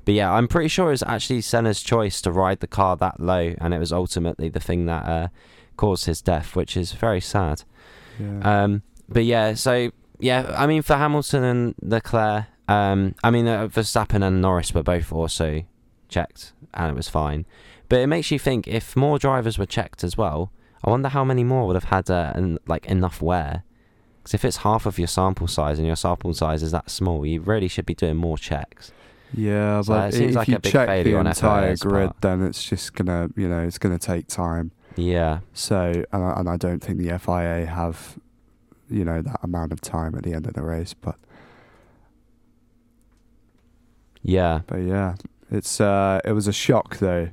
[0.06, 3.20] But yeah, I'm pretty sure it was actually Senna's choice to ride the car that
[3.22, 5.28] low, and it was ultimately the thing that uh,
[5.78, 7.64] caused his death, which is very sad.
[8.20, 8.64] Yeah.
[8.64, 13.68] Um, but yeah, so yeah, I mean for Hamilton and Leclerc, um, I mean uh,
[13.70, 15.64] Verstappen and Norris were both also
[16.10, 17.46] checked, and it was fine.
[17.90, 20.52] But it makes you think if more drivers were checked as well,
[20.84, 23.64] I wonder how many more would have had uh, en- like enough wear.
[24.18, 27.26] Because if it's half of your sample size and your sample size is that small,
[27.26, 28.92] you really should be doing more checks.
[29.34, 31.76] yeah, So but it seems if like you a big check failure the on entire
[31.76, 32.22] grid, part.
[32.22, 34.72] then it's just gonna, you know, it's gonna take time.
[34.96, 35.40] Yeah.
[35.54, 38.18] So, and I, and I don't think the FIA have,
[38.90, 40.94] you know, that amount of time at the end of the race.
[40.94, 41.16] But
[44.22, 44.62] Yeah.
[44.68, 45.16] but yeah,
[45.54, 47.30] it's uh, it was a shock though.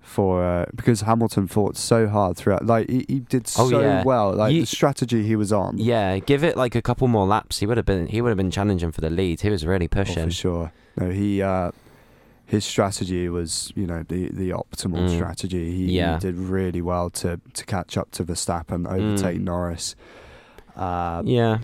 [0.00, 4.02] For uh, because Hamilton fought so hard throughout, like he, he did Oh, so yeah.
[4.04, 4.32] well.
[4.34, 7.60] Like You- the strategy he was on, Yeah, give it like a couple more laps.
[7.60, 9.40] He would have been he would have been challenging for the lead.
[9.40, 10.24] He was really Oh, pushing.
[10.24, 10.72] for sure.
[10.98, 11.70] No, he uh,
[12.44, 15.14] his strategy was you know the the optimal Mm.
[15.14, 15.70] strategy.
[15.70, 16.14] He, Yeah.
[16.14, 19.44] he did really well to to catch up to Verstappen, and overtake Mm.
[19.44, 19.94] Norris.
[20.76, 21.58] Uh, Yeah.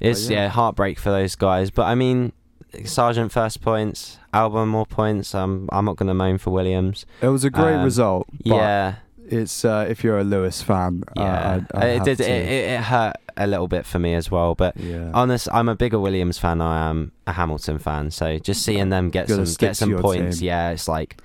[0.00, 0.44] It's yeah.
[0.44, 0.48] yeah.
[0.48, 1.70] heartbreak for those guys.
[1.70, 2.32] But I mean
[2.74, 5.34] Sargeant first points, Albon more points.
[5.34, 7.06] Um I'm not gonna moan for Williams.
[7.20, 8.26] It was a great Um, result.
[8.42, 8.96] Yeah.
[9.28, 11.54] it's uh, if you're a Lewis fan, uh, Yeah.
[11.74, 14.54] I'd, I'd it did it, it, hurt a little bit for me as well.
[14.54, 15.10] But yeah.
[15.14, 18.10] honest I'm a bigger Williams fan I am a Hamilton fan.
[18.10, 20.46] So just seeing them get some get some points, team.
[20.48, 21.20] yeah, it's like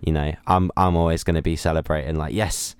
[0.00, 2.76] you know, I'm I'm always gonna be celebrating like, yes.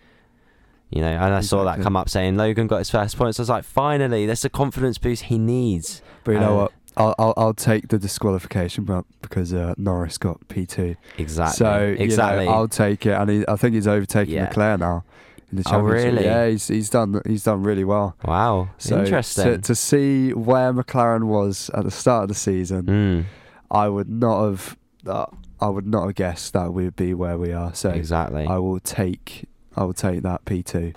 [0.91, 3.39] You know, and I saw that come up saying Logan got his first points.
[3.39, 6.03] I was like, finally, that's the confidence boost he needs.
[6.25, 6.73] But you know uh, what?
[7.01, 11.57] I'll, I'll I'll take the disqualification, but because uh, Norris got P two, Exactly.
[11.57, 12.47] so exactly.
[12.47, 14.45] Know, I'll take it, and he, I think he's overtaken Yeah.
[14.49, 15.05] Leclerc now
[15.51, 16.25] in the Oh, really?
[16.25, 18.17] Yeah, he's he's done he's done really well.
[18.25, 18.69] wow.
[18.79, 19.45] So Interesting.
[19.45, 23.25] To, to see where McLaren was at the start of the season, Mm,
[23.71, 24.77] I would not have
[25.07, 25.27] uh,
[25.61, 27.75] I would not have guessed that we'd be where we are.
[27.75, 28.47] So exactly.
[28.47, 30.93] I will take I will take that P two.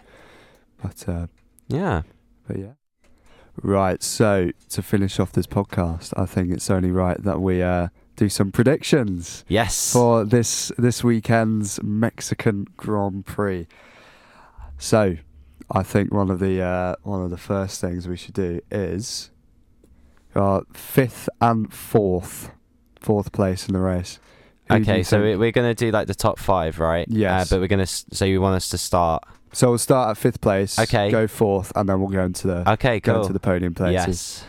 [0.82, 1.28] But uh,
[1.70, 2.02] yeah.
[2.48, 2.74] but yeah.
[3.62, 7.90] Right, so to finish off this podcast, I think it's only right that we uh,
[8.16, 9.94] do some predictions Yes.
[9.94, 13.68] for this this weekend's Mexican Grand Prix.
[14.80, 15.18] So,
[15.72, 19.30] I think one of the uh, one of the first things we should do is
[20.36, 22.52] uh, fifth and fourth,
[23.00, 24.20] fourth place in the race.
[24.70, 25.24] Who okay, so think?
[25.26, 27.08] we- we're gonna do like the top five, right?
[27.08, 27.52] Yes.
[27.52, 27.84] Uh, but we're gonna.
[27.84, 29.24] s- So you want us to start?
[29.54, 30.78] So we'll start at fifth place.
[30.80, 31.10] Okay.
[31.12, 33.22] Go fourth, and then we'll go into the Okay, go cool.
[33.22, 34.44] into the podium places.
[34.44, 34.46] yes.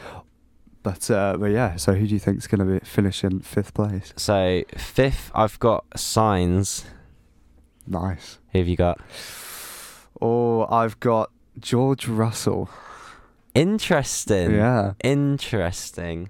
[0.83, 3.73] But uh, but yeah, so who do you think's going to be finish in fifth
[3.75, 4.13] place?
[4.17, 6.85] So fifth, I've got Sainz.
[7.87, 8.39] Nice.
[8.53, 8.99] Who have you got?
[10.21, 12.69] Oh, I've got George Russell.
[13.55, 14.53] Interesting.
[14.53, 16.29] Yeah, Interesting.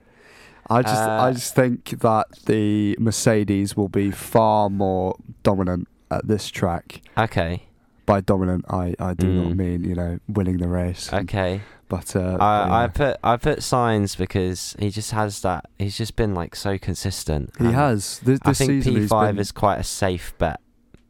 [0.71, 6.27] I just Uh, I just think that the Mercedes will be far more dominant at
[6.27, 7.03] this track.
[7.19, 7.65] Okay.
[8.07, 9.57] By dominant, I, I do not Mm.
[9.57, 11.11] mean you know winning the race.
[11.13, 11.63] and- Okay.
[11.89, 15.67] But uh, but I, I put I put Sainz because he just has that.
[15.79, 17.51] He's just been like so consistent.
[17.59, 18.83] he has this, I think.
[18.85, 20.61] P five been- is quite a safe bet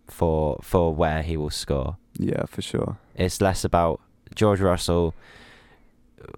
[0.08, 1.96] for for where he will score.
[2.18, 2.98] yeah for sure.
[3.14, 4.00] It's less about
[4.34, 5.14] George Russell.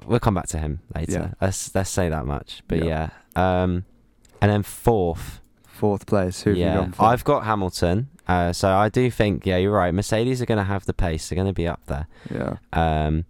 [0.04, 1.12] We'll come back to him later.
[1.12, 1.28] Yeah.
[1.40, 2.62] Let's let's say that much.
[2.68, 3.10] But Yeah.
[3.36, 3.84] yeah, um,
[4.40, 5.40] and then fourth.
[5.76, 6.42] Fourth place.
[6.42, 7.04] Who have you yeah, gone for?
[7.04, 8.08] I've got Hamilton.
[8.26, 9.92] Uh, so I do think yeah, you're right.
[9.94, 11.28] Mercedes are going to have the pace.
[11.28, 12.06] They're going to be up there.
[12.30, 12.56] yeah.
[12.72, 13.24] Um,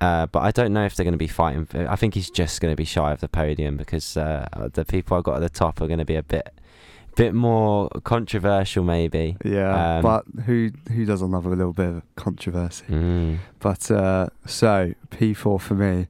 [0.00, 1.66] uh, but I don't know if they're going to be fighting.
[1.66, 4.84] For, I think he's just going to be shy of the podium because uh, the
[4.84, 6.52] people I've got at the top are going to be a bit,
[7.14, 9.36] bit more controversial, maybe.
[9.44, 12.84] Yeah, Um, but who who doesn't love a little bit of controversy?
[12.88, 13.38] Mm.
[13.60, 16.06] But uh, so P4 for me is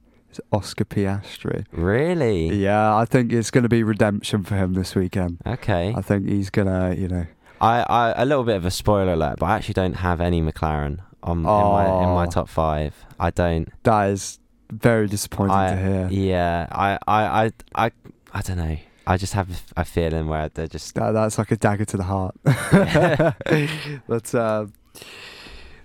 [0.51, 1.65] Oscar Piastri.
[1.71, 2.53] Really?
[2.55, 5.37] Yeah, I think it's going to be redemption for him this weekend.
[5.45, 5.93] Okay.
[5.95, 7.25] I think he's gonna, you know,
[7.61, 10.41] I, I a little bit of a spoiler alert, but I actually don't have any
[10.41, 12.29] McLaren on in my in my Oh.
[12.29, 12.93] top five.
[13.19, 13.69] I don't.
[13.83, 14.39] that is
[14.71, 16.07] very disappointing I to hear.
[16.11, 16.67] yeah.
[16.71, 17.91] I I I I,
[18.33, 18.77] I don't know.
[19.07, 22.03] I just have a feeling where they're just That, that's like a dagger to the
[22.03, 22.35] heart.
[22.43, 24.73] but um,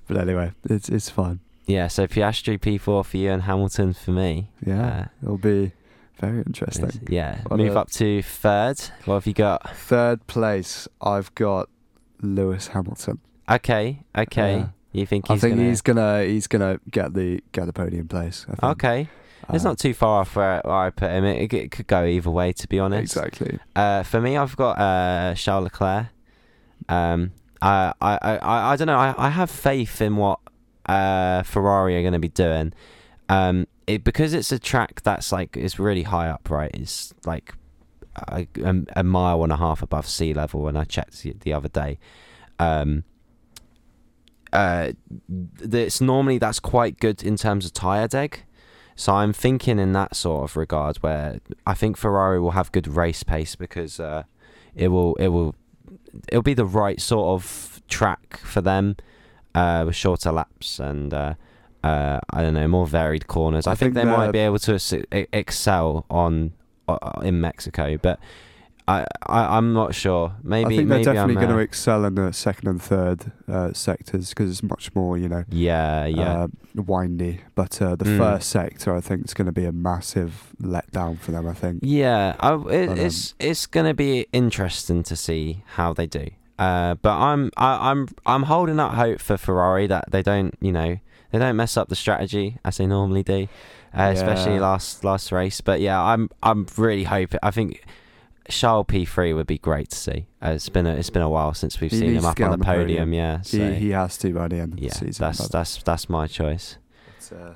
[0.09, 1.41] but anyway, it's it's fine.
[1.71, 1.89] Yeah.
[1.89, 4.51] So Piastri P4 for you and Hamilton for me.
[4.65, 5.73] Yeah, Uh, it'll be
[6.19, 6.91] very interesting.
[7.09, 7.41] Yeah.
[7.47, 8.79] What Move a- up to third.
[9.05, 9.71] What have you got?
[9.77, 11.69] Third place, I've got
[12.21, 13.19] Lewis Hamilton.
[13.51, 14.03] Okay.
[14.17, 14.57] Okay.
[14.59, 14.67] Yeah.
[14.93, 15.69] You think I he's think gonna?
[15.69, 18.45] he's gonna he's gonna get the get the podium place.
[18.49, 18.65] I think.
[18.73, 19.09] okay.
[19.53, 21.25] It's Uh, not too far off where, where I put him.
[21.25, 23.17] It, it could go either way, to be honest.
[23.17, 23.59] exactly.
[23.75, 26.07] Uh, for me, I've got uh, Charles Leclerc.
[26.89, 28.97] Um, I, I, I, I don't know.
[28.99, 30.39] I, I have faith in what
[30.91, 32.73] uh, Ferrari are going to be doing.
[33.29, 36.71] Um, it because it's a track that's like it's really high up, right?
[36.75, 37.55] It's like
[38.17, 38.47] a,
[38.97, 40.63] a, mile and a half above sea level.
[40.63, 41.99] When I checked the, the other day,
[42.59, 43.05] um,
[44.53, 44.93] uh,
[45.61, 48.45] it's normally that's quite good in terms of tire deg.
[48.97, 52.89] So I'm thinking in that sort of regard where I think Ferrari will have good
[52.89, 54.25] race pace because uh,
[54.75, 55.55] it will it will
[56.29, 58.97] it'll be the right sort of track for them
[59.55, 61.35] uh, with shorter laps and uh,
[61.83, 63.67] uh, I don't know more varied corners.
[63.67, 64.79] I, I think, think they might be able to
[65.33, 66.53] excel on
[66.89, 68.19] uh, in Mexico, but
[68.89, 70.35] I, I I'm not sure.
[70.43, 73.33] Maybe I think maybe they're definitely going to uh, excel in the second and third
[73.49, 76.33] uh, sectors because it's much more, you know, Yeah, yeah.
[76.45, 77.41] uh, windy.
[77.55, 78.19] But uh, the Mm.
[78.19, 81.47] first sector, I think, is going to be a massive letdown for them.
[81.47, 81.81] I think.
[81.83, 86.27] Yeah, I, it, But, um, it's it's gonna be interesting to see how they do.
[86.61, 90.73] Uh, but I'm I, I'm I'm holding out hope for Ferrari that they don't you
[90.73, 90.99] know
[91.33, 93.49] they don't mess up the strategy as they normally do,
[93.97, 95.61] uh, especially last last race.
[95.63, 97.41] But yeah, I'm I'm really hoping.
[97.43, 97.83] I think
[98.49, 100.27] Charles P three would be great to see.
[100.45, 102.51] Uh, it's been a, it's been a while since we've He seen him up on
[102.51, 102.87] the podium.
[102.87, 103.13] podium.
[103.15, 105.25] Yeah, so He, he has to by the end of yeah, the season.
[105.25, 106.77] that's that's that's my choice.
[107.33, 107.55] uh,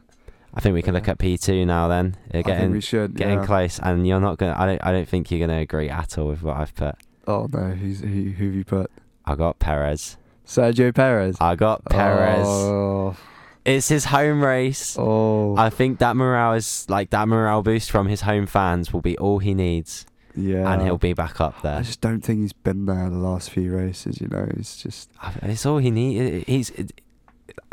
[0.55, 1.13] I think we can look Yeah.
[1.13, 1.89] at P two now.
[1.89, 3.17] Then think getting we should.
[3.17, 3.47] getting yeah.
[3.47, 4.55] close, and you're not gonna.
[4.57, 6.95] I don't I don't think you're gonna agree at all with what I've put.
[7.27, 8.07] Oh no, who's who?
[8.09, 8.91] Who have you put?
[9.25, 10.17] I got Perez.
[10.47, 11.37] Sergio Perez.
[11.41, 12.47] I got Perez.
[12.47, 13.17] Oh,
[13.65, 14.97] It's his home race.
[14.99, 19.01] oh I think that morale is like that morale boost from his home fans will
[19.01, 20.05] be all he needs,
[20.37, 20.71] yeah.
[20.71, 21.77] and he'll be back up there.
[21.77, 24.21] I just don't think he's been there the last few races.
[24.21, 25.11] You know, it's just.
[25.43, 26.45] It's all he needs.
[26.47, 26.71] He's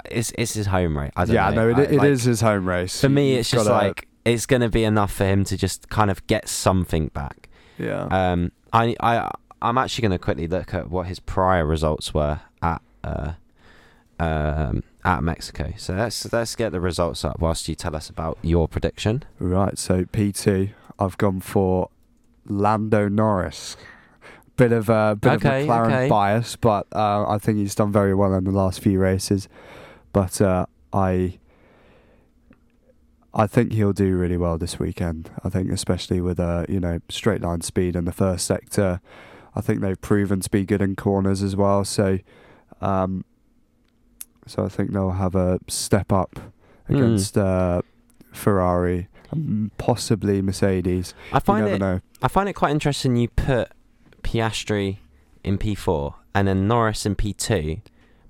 [0.10, 1.12] it's it's his home race.
[1.18, 1.72] I don't yeah, know.
[1.74, 3.02] no, it, I- it like, is his home race.
[3.02, 6.10] For me, You've it's just like it's gonna be enough for him to just kind
[6.10, 7.49] of get something back.
[7.78, 8.04] yeah.
[8.12, 9.30] Um, I I
[9.62, 13.34] I'm actually gonna quickly look at what his prior results were at uh
[14.20, 15.74] um at Mexico.
[15.78, 19.24] So let's let's get the results up whilst you tell us about your prediction.
[19.39, 21.89] Right, so P2, I've gone for
[22.45, 23.78] Lando Norris.
[24.57, 26.09] Bit of a bit Okay, of McLaren okay.
[26.09, 29.47] bias, but uh, I think he's done very well in the last few races.
[30.14, 31.39] But uh, I,
[33.34, 35.32] I think he'll do really well this weekend.
[35.43, 39.01] I think especially with uh, you know straight line speed in the first sector.
[39.56, 41.84] I think they've proven to be good in corners as well.
[41.84, 42.20] So,
[42.82, 43.26] um,
[44.47, 46.39] so I think they'll have a step up
[46.88, 46.95] Hmm.
[46.95, 47.82] against uh,
[48.32, 51.14] Ferrari, and possibly Mercedes.
[51.32, 52.02] I find you never it know.
[52.22, 53.16] I find it quite interesting.
[53.16, 53.70] You put
[54.24, 54.97] Piastri
[55.43, 57.82] in P4 and then Norris in P2,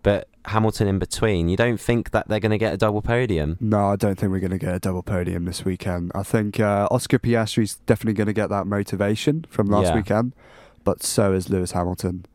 [0.03, 1.47] but Hamilton in between.
[1.49, 3.57] You don't think that they're going to get a double podium?
[3.59, 6.11] No, I don't think we're going to get a double podium this weekend.
[6.13, 9.95] I think uh, Oscar Piastri's definitely going to get that motivation from last Yeah.
[9.95, 10.34] weekend,
[10.84, 12.25] but so is Lewis Hamilton.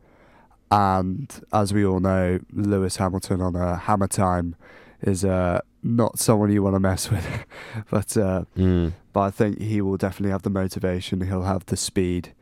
[0.69, 4.55] And as we all know, Lewis Hamilton on a hammer time
[5.01, 7.25] is uh, not someone you want to mess with.
[7.89, 8.93] but uh, Mm.
[9.13, 11.21] but I think he will definitely have the motivation.
[11.21, 12.33] He'll have the speed,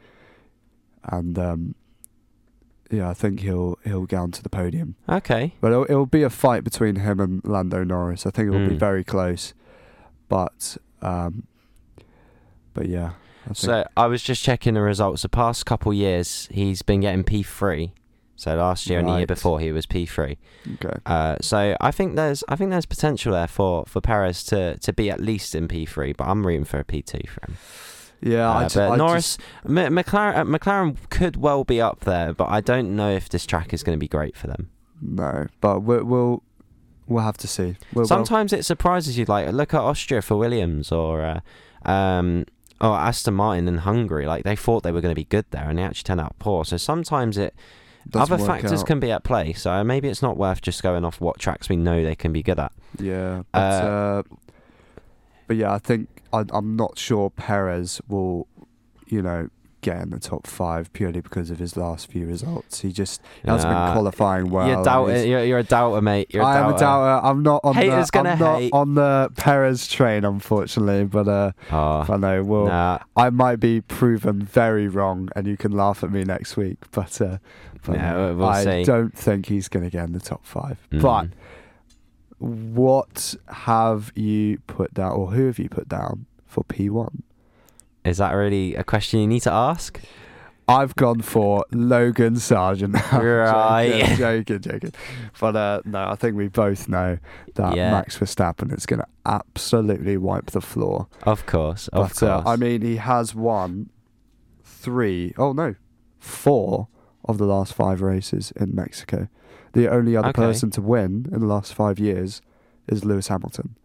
[1.04, 1.76] and um,
[2.90, 4.96] yeah, I think he'll he'll get onto the podium.
[5.08, 5.54] Okay.
[5.62, 8.26] But it'll, it'll be a fight between him and Lando Norris.
[8.26, 8.80] I think it will be Mm.
[8.80, 9.54] very close.
[10.30, 11.46] But um,
[12.74, 13.12] but yeah,
[13.50, 15.22] I So I was just checking the results.
[15.22, 17.92] The past couple years, he's been getting P3.
[18.38, 20.36] So last year and the year before, he was P3.
[20.74, 21.00] okay.
[21.06, 24.92] Uh, so I think there's I think there's potential there for, for Perez to, to
[24.94, 27.58] be at least in P3, but I'm rooting for a P2 for him.
[28.22, 32.02] Yeah, I Uh, ju- but I Norris, just- McLaren, uh, McLaren could well be up
[32.02, 34.70] there, but I don't know if this track is going to be great for them.
[35.02, 36.44] no, but we'll we'll,
[37.08, 37.78] we'll have to see.
[37.94, 39.24] We'll, we'll- Sometimes it surprises you.
[39.26, 41.22] Like look at Austria for Williams or
[41.86, 42.46] uh, um,
[42.82, 44.26] or Aston Martin in Hungary.
[44.26, 46.36] Like they thought they were going to be good there, and they actually turned out
[46.40, 46.66] poor.
[46.66, 47.54] So sometimes it
[48.10, 48.88] doesn't other factors out.
[48.88, 49.54] can be at play.
[49.54, 52.44] So maybe it's not worth just going off what tracks we know they can be
[52.44, 52.72] good at.
[53.00, 54.24] Yeah, but Uh, uh,
[55.48, 58.48] but yeah, I think I, I'm not sure Perez will,
[59.08, 59.50] you know,
[59.86, 62.82] get in the top five purely because of his last few results.
[62.82, 64.68] He just he hasn't Nah, been qualifying well.
[64.68, 66.28] you're, and doubt- you're, you're a doubter, mate.
[66.34, 66.80] You're a I am a doubter.
[66.80, 67.28] doubter.
[67.28, 68.74] I'm not on Haters the gonna I'm not hate.
[68.74, 71.06] on the Perez train, unfortunately.
[71.06, 72.44] But uh, Oh, I know.
[72.44, 76.58] Well, nah, I might be proven very wrong, and you can laugh at me next
[76.58, 76.80] week.
[76.92, 77.38] But, uh,
[77.86, 78.84] but no, we'll- I see.
[78.84, 80.78] don't think he's going to get in the top five.
[80.92, 81.02] mm.
[81.02, 81.28] But
[82.40, 87.22] what have you put down, or who have you put down for P1?
[88.06, 90.00] Is that really a question you need to ask?
[90.68, 92.96] I've gone for Logan Sargeant.
[93.12, 94.16] Right.
[94.18, 94.92] joking, joking, joking.
[95.40, 97.18] But uh, no, I think we both know
[97.56, 97.92] that Yeah.
[97.92, 101.08] Max Verstappen is going to absolutely wipe the floor.
[101.24, 102.48] Of course, of But uh, course.
[102.54, 103.90] I mean, he has won
[104.64, 105.76] three, oh no,
[106.20, 106.88] four
[107.26, 109.28] of the last five races in Mexico.
[109.74, 110.42] The only other Okay.
[110.42, 112.42] person to win in the last five years
[112.88, 113.76] is Lewis Hamilton.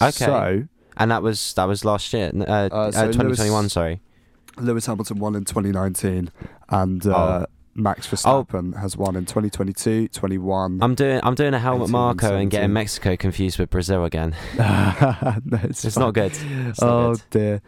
[0.00, 0.10] Okay.
[0.10, 0.64] So
[0.96, 3.62] and that was that was last year, uh, uh, so 2021.
[3.62, 4.00] Lewis- sorry.
[4.58, 6.30] Lewis Hamilton won in 2019,
[6.70, 7.10] and uh,
[7.42, 7.46] Oh.
[7.78, 10.78] Max Verstappen has won in 2022, 21.
[10.82, 14.04] I'm doing I'm doing a helmet 18 and Marco and getting Mexico confused with Brazil
[14.06, 14.34] again.
[14.58, 16.32] no, it's, It's not good.
[16.32, 17.22] It's not oh good.
[17.30, 17.62] dear.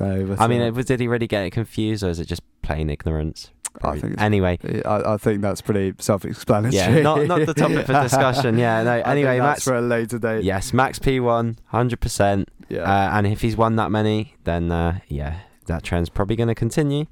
[0.00, 2.42] No, I mean, uh, it, did he really get it confused, or is it just
[2.62, 3.52] plain ignorance?
[3.82, 6.76] I think anyway, I, I think that's pretty self-explanatory.
[6.76, 8.58] yeah, not not the topic for discussion.
[8.58, 8.92] Yeah, no.
[9.00, 9.64] Anyway, Max.
[9.64, 10.44] for a later date.
[10.44, 12.48] Yes, Max P1, hundred percent.
[12.68, 12.82] Yeah.
[12.82, 16.54] Uh, and if he's won that many, then uh, yeah, that trend's probably going to
[16.54, 17.06] continue.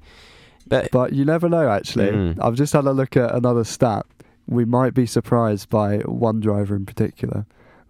[0.67, 2.11] But But you never know, actually.
[2.11, 2.37] Mm.
[2.41, 4.05] I've just had a look at another stat.
[4.47, 7.45] We might be surprised by one driver in particular,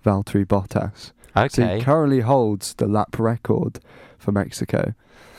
[0.05, 1.11] Valtteri Bottas.
[1.35, 1.79] So okay.
[1.79, 3.79] he currently holds the lap record
[4.19, 4.93] for Mexico.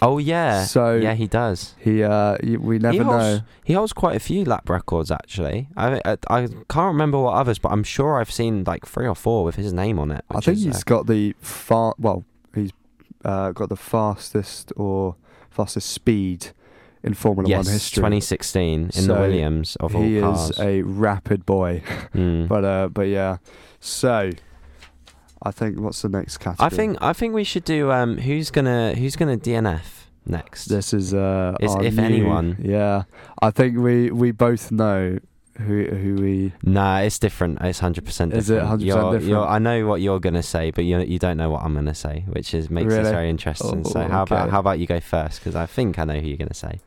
[0.04, 0.64] Oh yeah.
[0.64, 1.74] So yeah, he does.
[1.78, 3.40] he, uh, we never he know.
[3.64, 5.68] He holds quite a few lap records actually.
[5.76, 9.14] I, I I can't remember what others, but I'm sure I've seen like three or
[9.14, 10.24] four with his name on it.
[10.30, 11.94] I think is, he's uh, got the far.
[11.98, 12.24] Well,
[12.54, 12.72] he's
[13.24, 15.16] uh, got the fastest or
[15.50, 16.48] fastest speed
[17.04, 18.00] in Formula yes, One history.
[18.00, 20.08] 2016 in the Williams of all cars.
[20.10, 21.82] he is a rapid boy.
[22.14, 22.48] Mm.
[22.48, 23.38] But uh, but yeah.
[23.78, 24.30] So,
[25.44, 26.66] I think what's the next category?
[26.66, 30.66] I think I think we should do um who's gonna who's gonna DNF next.
[30.66, 32.56] this is uh, Is- if new- anyone.
[32.60, 33.02] Yeah,
[33.42, 35.18] I think we we both know
[35.58, 36.52] who who we.
[36.62, 37.58] Nah, it's different.
[37.60, 38.80] It's hundred percent Is it different.
[38.82, 39.24] 100% different?
[39.24, 41.94] you're- I know what you're gonna say, but you you don't know what I'm gonna
[41.94, 43.84] say, which is makes this very interesting.
[43.84, 45.40] so Oh, how about how about you go first?
[45.40, 46.80] Because I think I know who you're gonna say.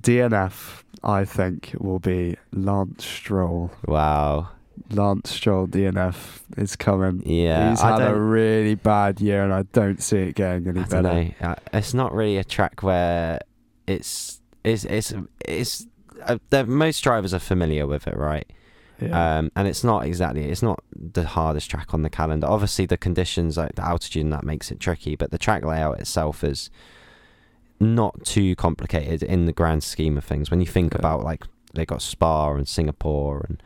[0.00, 3.70] DNF, I think, will be Lance Stroll.
[3.86, 4.48] Wow.
[4.90, 7.22] Lance Stroll DNF is coming.
[7.26, 7.70] Yeah.
[7.70, 11.02] He's had a really bad year, and I don't see it getting any I better.
[11.02, 11.54] don't know.
[11.72, 13.40] It's not really a track where
[13.86, 15.12] it's it's it's
[15.46, 15.86] it's.
[16.24, 18.48] Uh, most drivers are familiar with it, right?
[19.00, 19.38] Yeah.
[19.38, 22.46] Um, and it's not exactly it's not the hardest track on the calendar.
[22.46, 25.98] Obviously, the conditions like the altitude and that makes it tricky, but the track layout
[25.98, 26.70] itself is
[27.80, 30.50] not too complicated in the grand scheme of things.
[30.50, 30.98] When you think Yeah.
[31.00, 31.44] about like
[31.74, 33.62] they got Spa and Singapore and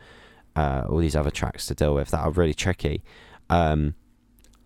[0.57, 3.03] uh, all these other tracks to deal with that are really tricky.
[3.49, 3.93] Um,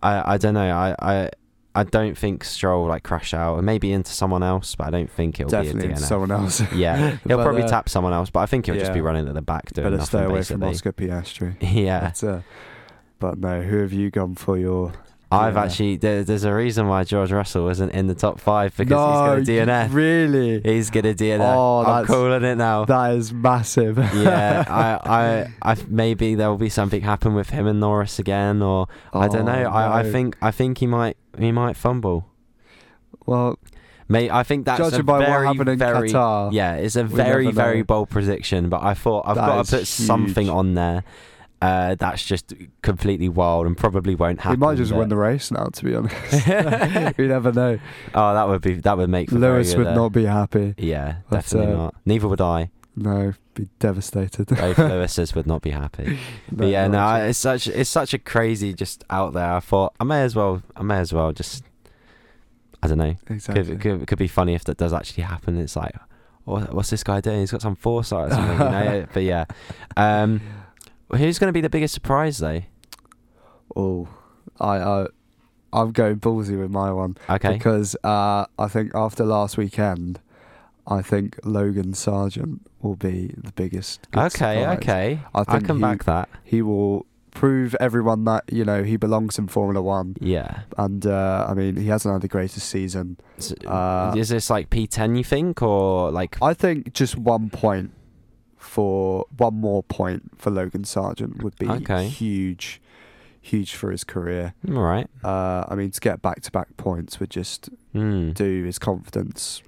[0.01, 0.71] I I don't know.
[0.71, 1.29] I I.
[1.73, 4.89] I don't think Stroll will, like crash out, and maybe into someone else, but I
[4.89, 6.59] don't think it'll Definitely be into someone else.
[6.75, 9.25] Yeah, he'll But, probably uh, tap someone else, but I think he'll just be running
[9.29, 10.05] at the back doing Better nothing.
[10.05, 10.59] stay away basically.
[10.59, 11.55] from Oscar Piastri.
[11.61, 12.39] Yeah, But, uh,
[13.19, 14.91] but no, who have you gone for your?
[15.31, 15.63] I've Yeah.
[15.63, 19.37] actually there, there's a reason why George Russell isn't in the top five because no,
[19.37, 19.93] he's going to DNF.
[19.93, 20.61] Really?
[20.61, 21.39] He's going to DNF.
[21.55, 22.85] Oh, I'm calling it now.
[22.85, 23.97] That is massive.
[23.97, 28.61] yeah, I, I, I, maybe there will be something happen with him and Norris again,
[28.61, 29.63] or I don't know.
[29.65, 32.27] Oh, I, I think, I think he might, he might fumble.
[33.25, 33.57] Well,
[34.11, 36.97] May I think that's judging a by very, what happened in very, Qatar, yeah, it's
[36.97, 38.67] a very, very bold prediction.
[38.67, 41.05] But I thought I've That got to put something on there.
[41.61, 44.59] Uh, that's just completely wild and probably won't he happen.
[44.59, 45.65] might just but- win the race now.
[45.65, 46.47] To be honest,
[47.17, 47.77] we never know.
[48.15, 50.73] Oh, that would be that would make Lewis would uh, not be happy.
[50.77, 51.95] Yeah, But, definitely uh, not.
[52.05, 52.71] Neither would I.
[52.95, 54.47] No, be devastated.
[54.47, 56.17] Both Lewises would not be happy.
[56.51, 59.53] But yeah, no, I- it's such it's such a crazy just out there.
[59.53, 61.63] I thought I may as well I may as well just
[62.83, 63.15] I don't know.
[63.29, 63.63] exactly.
[63.63, 65.59] Could, could could be funny if that does actually happen.
[65.59, 65.95] It's like,
[66.45, 67.41] what, what's this guy doing?
[67.41, 69.05] He's got some foresight or something, you know.
[69.13, 69.45] But yeah,
[69.95, 70.41] um,
[71.15, 72.61] who's going to be the biggest surprise though?
[73.75, 74.07] Oh,
[74.59, 75.07] I, I,
[75.73, 80.19] I'm going ballsy with my one Okay, because uh, I think after last weekend,
[80.87, 84.07] I think Logan Sargeant will be the biggest.
[84.15, 84.77] okay, surprise.
[84.79, 85.19] okay.
[85.33, 86.27] I I, can he- back that.
[86.43, 90.61] He will prove everyone that you know he belongs in Formula One, Yeah.
[90.77, 93.17] and uh, I mean he hasn't had the greatest season.
[93.37, 95.17] S- Uh, Is this like P10?
[95.17, 96.37] You think, or like?
[96.41, 97.91] I think just one point
[98.61, 102.07] for one more point for Logan Sargeant would be Okay.
[102.07, 102.79] huge,
[103.41, 104.53] huge for his career.
[104.69, 105.07] All right.
[105.23, 108.31] Uh, I mean, to get back to back points would just Hmm.
[108.31, 109.61] do his confidence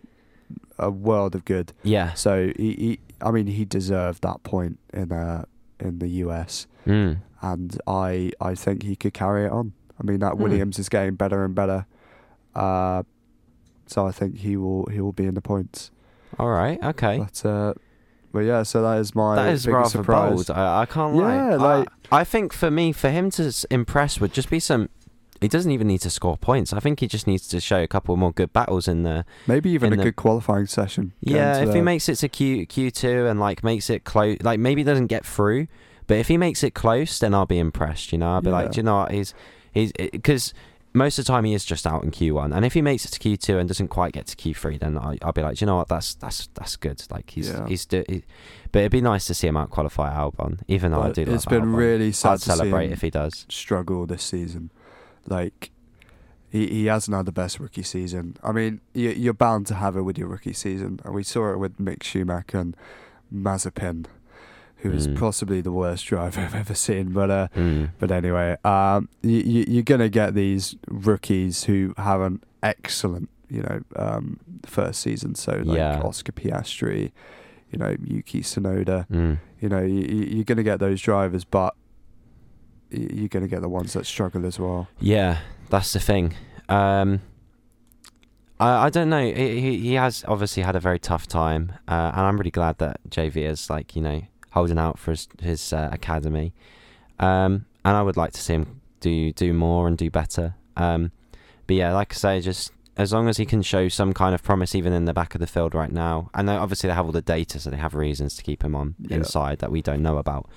[0.80, 1.74] a world of good.
[1.84, 2.14] Yeah.
[2.14, 5.46] So he, he I mean, he deserved that point in uh
[5.80, 7.18] in the US, Mm.
[7.41, 9.74] and I I think he could carry it on.
[10.00, 10.44] I mean, that Hmm.
[10.44, 11.86] Williams is getting better and better.
[12.56, 13.04] Uh,
[13.88, 15.91] so I think he will he will be in the points.
[16.39, 16.82] All right.
[16.84, 17.18] Okay.
[17.20, 17.74] But uh,
[18.34, 20.48] but yeah, so that is my that is rather surprise.
[20.48, 20.52] bold.
[20.52, 21.36] I, I can't lie.
[21.36, 24.60] Yeah, like- I, I think for me, for him to s- impress would just be
[24.60, 24.90] some.
[25.42, 26.72] He doesn't even need to score points.
[26.72, 29.26] I think he just needs to show a couple more good battles in the.
[29.46, 31.14] Maybe even in a the- good qualifying session.
[31.22, 34.38] Yeah, if he the- makes it to Q Q two and like makes it close,
[34.42, 35.68] like maybe he doesn't get through,
[36.08, 38.12] but if he makes it close, then I'll be impressed.
[38.12, 38.72] You know, I'll be like, Yeah.
[38.72, 39.12] do you know what?
[39.12, 39.34] He's
[39.74, 40.54] he's eh, because
[40.94, 43.04] most of the time he is just out in Q one, and if he makes
[43.06, 45.41] it to Q two and doesn't quite get to Q three, then I, I'll be
[45.41, 45.88] like, you know what?
[45.88, 47.04] That's that's that's good.
[47.10, 47.68] Like he's Yeah.
[47.68, 48.24] he's do, he,
[48.72, 51.26] but it'd be nice to see him out qualify Albon, even though I but do.
[51.26, 51.76] Love it's been Albon.
[51.76, 53.46] really sad I'd to see celebrate if he does.
[53.50, 54.72] struggle this season.
[55.28, 55.72] Like
[56.50, 58.38] he he hasn't had the best rookie season.
[58.44, 61.52] I mean, you, you're bound to have it with your rookie season, and we saw
[61.54, 62.78] it with Mick Schumacher and
[63.34, 64.06] Mazepin,
[64.84, 65.18] who is Mm.
[65.18, 67.12] possibly the worst driver I've ever seen.
[67.14, 67.90] But uh, Mm.
[68.00, 73.62] but anyway, um, you, you, you're gonna get these rookies who have an excellent, you
[73.64, 75.36] know, um, first season.
[75.36, 76.02] So like Yeah.
[76.02, 77.12] Oscar Piastri,
[77.72, 79.08] you know, Yuki Tsunoda.
[79.10, 79.40] Mm.
[79.60, 81.74] You know, you, you- you're gonna get those drivers, but
[82.92, 84.88] you're gonna get the ones that struggle as well.
[85.00, 86.36] Yeah, that's the thing.
[86.70, 87.22] Um,
[88.60, 89.24] I, I don't know.
[89.24, 92.78] He, he he has obviously had a very tough time, uh, and I'm really glad
[92.78, 94.22] that JV is like you know
[94.54, 96.54] holding out for his his uh, academy.
[97.20, 100.56] Um, and I would like to see him do do more and do better.
[100.78, 101.12] Um,
[101.68, 104.43] but yeah, like I say, just as long as he can show some kind of
[104.43, 106.30] promise, even in the back of the field right now.
[106.36, 108.76] And they, obviously they have all the data, so they have reasons to keep him
[108.76, 109.18] on Yeah.
[109.18, 110.47] inside that we don't know about.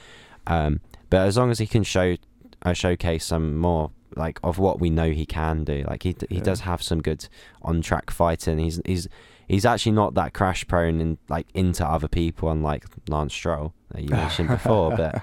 [0.47, 0.81] Um,
[1.11, 2.17] but as long as he can show
[2.63, 6.37] uh, showcase some more like of what we know he can do, like he he
[6.37, 6.43] Yeah.
[6.43, 7.29] does have some good
[7.63, 8.59] on track fighting.
[8.59, 9.09] He's he's
[9.49, 14.09] he's actually not that crash prone and like into other people, unlike Lance Stroll you
[14.09, 14.97] mentioned before.
[14.97, 15.23] But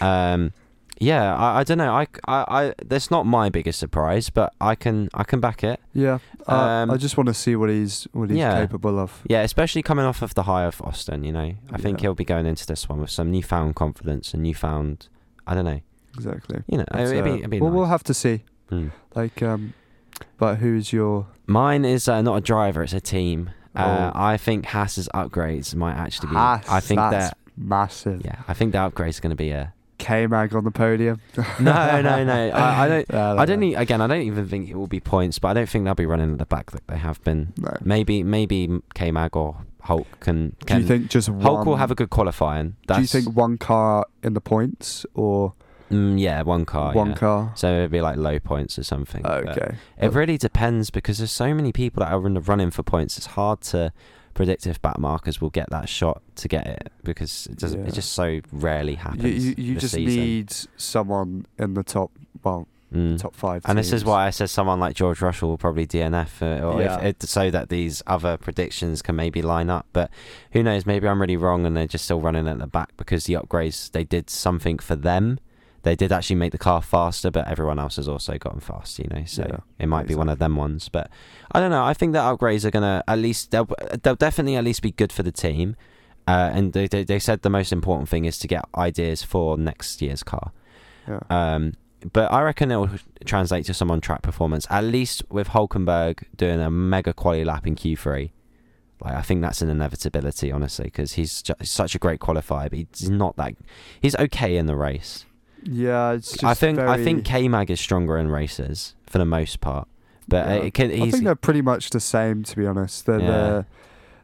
[0.00, 0.52] um,
[0.98, 1.92] yeah, I, I don't know.
[1.92, 5.80] I, I, I that's not my biggest surprise, but I can I can back it.
[5.94, 8.60] Yeah, Um, I just want to see what he's what he's yeah.
[8.60, 9.22] capable of.
[9.28, 11.24] Yeah, especially coming off of the high of Austin.
[11.24, 14.42] You know, I think he'll be going into this one with some newfound confidence and
[14.42, 15.08] newfound.
[15.46, 15.80] I don't know.
[16.14, 16.62] Exactly.
[16.68, 17.76] You know, But, it'd be, uh, it'd be well, nice.
[17.76, 18.44] we'll have to see.
[18.68, 18.88] Hmm.
[19.14, 19.72] Like, um,
[20.38, 21.26] but who's your?
[21.46, 23.50] Mine is uh, not a driver; it's a team.
[23.74, 24.18] Uh, Oh.
[24.20, 26.34] I think Haas's upgrades might actually be.
[26.34, 27.38] Haas, I think that's that.
[27.56, 28.22] Massive.
[28.24, 29.72] Yeah, I think the upgrade's going to be a.
[29.98, 31.20] K Mag on the podium.
[31.60, 32.50] No, no, no.
[32.54, 33.06] I, I don't.
[33.08, 33.62] Yeah, I don't.
[33.62, 35.94] e- Again, I don't even think it will be points, but I don't think they'll
[35.94, 37.52] be running at the back like they have been.
[37.56, 37.76] No.
[37.82, 40.56] Maybe, maybe K Mag or Hulk can.
[40.58, 41.66] Do can you think just Hulk one?
[41.66, 42.74] will have a good qualifying.
[42.88, 45.54] do you think one car in the points or
[45.90, 46.94] Mm, yeah, one car.
[46.94, 47.14] one yeah.
[47.16, 47.52] car?
[47.54, 49.20] So it'd be like low points or something.
[49.22, 49.76] but Okay.
[50.00, 53.18] It really depends because there's so many people that are in the running for points.
[53.18, 53.92] It's hard to
[54.34, 57.80] predict if back markers will get that shot to get it because it doesn't.
[57.82, 57.88] Yeah.
[57.88, 59.24] It just so rarely happens.
[59.44, 60.20] You, you, you just season.
[60.22, 62.10] need someone in the top,
[62.42, 63.18] well, Mm.
[63.18, 63.62] top five.
[63.64, 66.82] And this is why I said someone like George Russell will probably DNF, uh, or
[66.82, 66.98] Yeah.
[66.98, 69.86] if it, so that these other predictions can maybe line up.
[69.94, 70.10] But
[70.50, 70.84] who knows?
[70.84, 73.90] Maybe I'm really wrong, and they're just still running at the back because the upgrades
[73.92, 75.38] they did something for them.
[75.82, 79.08] They did actually make the car faster, but everyone else has also gotten fast, you
[79.10, 79.24] know.
[79.26, 80.88] So Yeah, it might be one of them ones.
[80.88, 81.10] But
[81.50, 81.84] I don't know.
[81.84, 83.68] I think that upgrades are gonna at least they'll
[84.02, 85.76] they'll definitely at least be good for the team.
[86.28, 89.58] Uh, and they, they they said the most important thing is to get ideas for
[89.58, 90.52] next year's car.
[91.08, 91.20] Yeah.
[91.30, 91.74] Um,
[92.12, 92.90] but I reckon it will
[93.24, 94.66] translate to some on track performance.
[94.70, 98.30] At least with Hulkenberg doing a mega quality lap in Q3.
[99.04, 102.78] Like I think that's an inevitability, honestly, because he's ju- such a great qualifier, but
[102.78, 103.54] he's not that.
[104.00, 105.24] He's okay in the race.
[105.64, 109.24] Yeah, it's just I think I think K Mag is stronger in races for the
[109.24, 109.88] most part,
[110.28, 110.54] but Yeah.
[110.54, 113.06] it can, I think they're pretty much the same, to be honest.
[113.06, 113.62] They're, Yeah.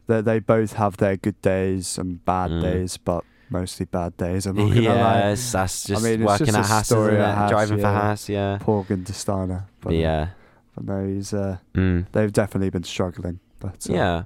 [0.07, 2.61] they're, they both have their good days and bad Mm.
[2.61, 4.45] days, but mostly bad days.
[4.45, 5.35] I'm not gonna lie.
[5.35, 7.35] that's just mean, working just at Haas, story isn't it?
[7.35, 8.01] Haas, driving for yeah.
[8.01, 9.65] Haas, yeah, Poor Guenther Steiner.
[9.81, 10.29] But, yeah,
[10.75, 12.05] but no, he's uh, mm.
[12.11, 13.39] they've definitely been struggling.
[13.59, 14.23] But uh, yeah.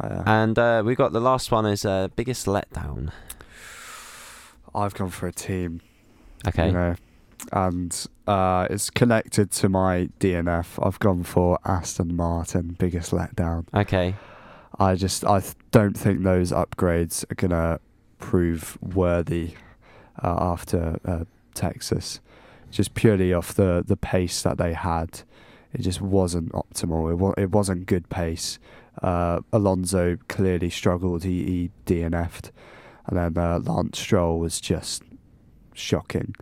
[0.00, 3.10] Uh, And uh, we got the last one is uh, biggest letdown.
[4.74, 5.80] I've gone for a team.
[6.46, 6.94] Okay, You know,
[7.52, 10.84] and uh, it's connected to my DNF.
[10.84, 13.64] I've gone for Aston Martin, biggest letdown.
[13.74, 14.14] okay,
[14.78, 17.80] I just I don't think those upgrades are gonna
[18.18, 19.54] prove worthy
[20.22, 21.24] uh, after uh,
[21.54, 22.20] Texas.
[22.70, 25.22] Just purely off the the pace that they had,
[25.72, 27.10] it just wasn't optimal.
[27.10, 28.58] It wa- it wasn't good pace.
[29.02, 31.22] Uh, Alonso clearly struggled.
[31.24, 32.50] He, he DNF'd,
[33.06, 35.02] and then uh, Lance Stroll was just
[35.78, 36.34] shocking.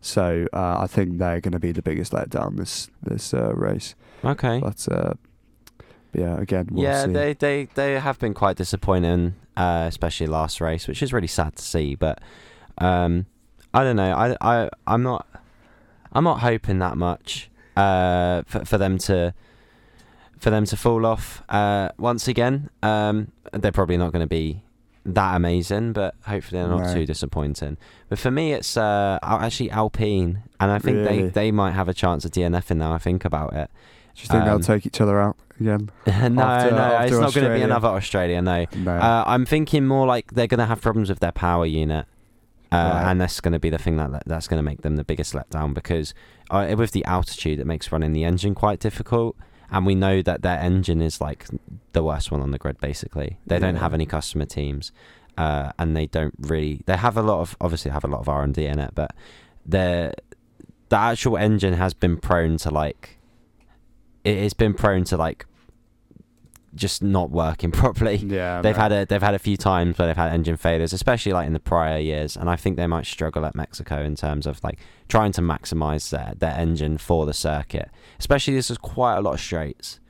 [0.00, 3.94] So uh, I think they're going to be the biggest letdown this this uh, race.
[4.24, 4.60] okay.
[4.60, 5.14] But uh,
[6.12, 7.12] yeah, again, we'll yeah, see.
[7.12, 11.56] they, they they have been quite disappointing, uh, especially last race, which is really sad
[11.56, 11.94] to see.
[11.94, 12.20] But
[12.78, 13.26] um,
[13.74, 14.12] I don't know.
[14.14, 15.26] I I I'm not
[16.12, 19.34] I'm not hoping that much uh, for for them to
[20.38, 22.70] for them to fall off uh, once again.
[22.82, 24.62] Um, they're probably not going to be
[25.14, 26.94] that amazing, but hopefully they're not No.
[26.94, 27.76] too disappointing.
[28.08, 31.22] But for me, it's uh, actually Alpine, and I think Really?
[31.22, 32.92] they, they might have a chance of DNFing now.
[32.92, 33.70] I think about it.
[34.14, 35.90] Do you think um, they'll take each other out again?
[36.06, 36.42] no, After- no,
[36.78, 38.42] after it's not going to be another Australia.
[38.42, 38.92] No, No.
[38.96, 42.06] uh, I'm thinking more like they're going to have problems with their power unit,
[42.72, 43.10] uh, Right.
[43.10, 45.34] and that's going to be the thing that that's going to make them the biggest
[45.34, 46.14] letdown because
[46.50, 49.36] uh, with the altitude, it makes running the engine quite difficult.
[49.70, 51.46] And we know that their engine is like
[51.92, 52.80] the worst one on the grid.
[52.80, 54.92] Basically, they don't have any customer teams,
[55.36, 56.82] uh, and they don't really.
[56.86, 58.92] They have a lot of obviously have a lot of R and D in it,
[58.94, 59.14] but
[59.66, 60.14] the
[60.88, 63.18] the actual engine has been prone to like
[64.24, 65.46] it has been prone to like
[66.78, 68.16] just not working properly.
[68.16, 68.82] yeah, They've no.
[68.82, 71.52] had a they've had a few times where they've had engine failures, especially like in
[71.52, 74.78] the prior years, and I think they might struggle at Mexico in terms of like
[75.08, 77.90] trying to maximize their, their engine for the circuit.
[78.18, 80.00] Especially this is quite a lot of straights,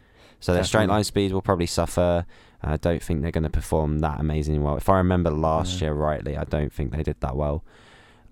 [0.41, 2.27] so their straight line speed will probably suffer.
[2.63, 4.77] I don't think they're going to perform that amazingly well.
[4.77, 5.87] If I remember last Yeah.
[5.89, 7.63] year rightly, I don't think they did that well.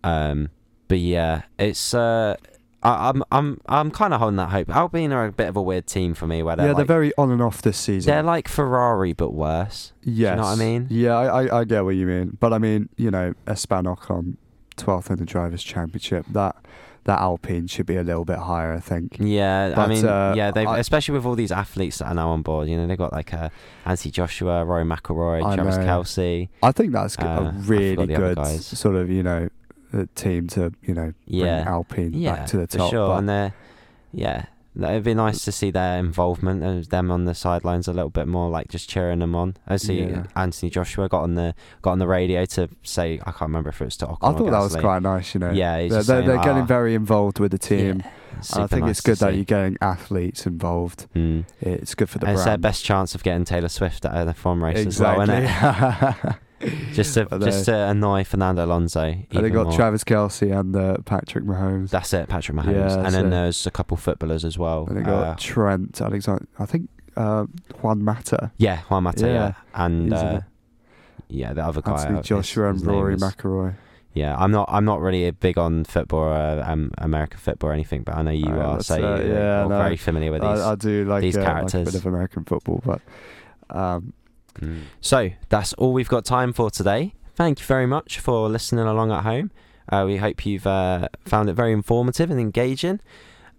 [0.02, 0.50] Um,
[0.88, 2.34] but yeah, it's uh,
[2.82, 4.68] I, I'm I'm I'm kind of holding that hope.
[4.68, 6.96] Alpine are a bit of a weird team for me, where they're yeah, like, they're
[6.96, 8.10] very on and off this season.
[8.12, 9.92] they're like Ferrari but worse.
[10.02, 10.36] yes.
[10.36, 10.86] know what I mean?
[10.90, 12.36] Yeah, I, I, I get what you mean.
[12.38, 14.36] But I mean, you know, Esteban on
[14.76, 16.56] 12th in the Drivers' Championship, that
[17.04, 19.16] that Alpine should be a little bit higher, I think.
[19.20, 22.30] Yeah, I mean, uh, yeah, they've I- especially with all these athletes that are now
[22.30, 22.68] on board.
[22.68, 23.48] You know, they've got like uh,
[23.84, 25.76] Anthony Joshua, Rory McIlroy, Travis.
[25.78, 26.48] Kelce.
[26.62, 29.48] I think that's Uh, a really good sort of, you know,
[30.14, 31.64] team to, you know, bring Yeah.
[31.66, 32.90] Alpine Yeah, back to the for top.
[32.90, 33.08] sure.
[33.08, 33.54] but- And they're,
[34.12, 34.44] yeah,
[34.78, 38.26] it'd be nice to see their involvement and them on the sidelines a little bit
[38.28, 39.56] more, like just cheering them on.
[39.66, 40.24] I see Yeah.
[40.36, 43.80] Anthony Joshua got on the got on the radio to say, I can't remember if
[43.80, 45.50] it was to Ocon I thought that was quite nice, you know.
[45.50, 48.02] Yeah, they're, they're, saying, they're getting "Ah, very involved with the team.
[48.04, 48.10] yeah,
[48.62, 49.36] I think nice it's good that see.
[49.36, 51.06] you're getting athletes involved.
[51.14, 51.44] Mm.
[51.62, 54.30] It's good for the And it's their best chance of getting Taylor Swift at a
[54.32, 55.46] F1 race as well, exactly.
[55.46, 56.36] isn't it?
[56.92, 59.00] just to just to annoy Fernando Alonso.
[59.02, 59.74] and they got more.
[59.76, 61.90] Travis Kelce and uh, Patrick Mahomes.
[61.90, 62.74] That's it, Patrick Mahomes.
[62.90, 63.30] Yeah, and then it.
[63.30, 64.86] there's a couple footballers as well.
[64.88, 66.46] and they got Uh, Trent Alexander.
[66.58, 67.46] I think uh,
[67.82, 69.32] Juan Mata, yeah, Juan Mata, yeah.
[69.32, 69.52] Yeah.
[69.74, 70.40] And uh,
[71.28, 71.92] yeah, the other guy.
[72.00, 73.74] Anthony uh, Joshua his and Rory was- McIlroy.
[74.14, 74.66] Yeah, I'm not.
[74.72, 78.22] I'm not really a big on football, or, um, American football or anything, but I
[78.22, 79.68] know you Uh, are, so uh, you, yeah, no.
[79.68, 80.58] very familiar with these.
[80.58, 81.84] I, I do like, these uh, like a characters.
[81.84, 83.02] bit of American football, but
[83.68, 84.14] um,
[84.60, 84.82] Mm.
[85.00, 87.14] So that's all we've got time for today.
[87.34, 89.50] Thank you very much for listening along at home.
[89.90, 93.00] Uh, we hope you've uh, found it very informative and engaging.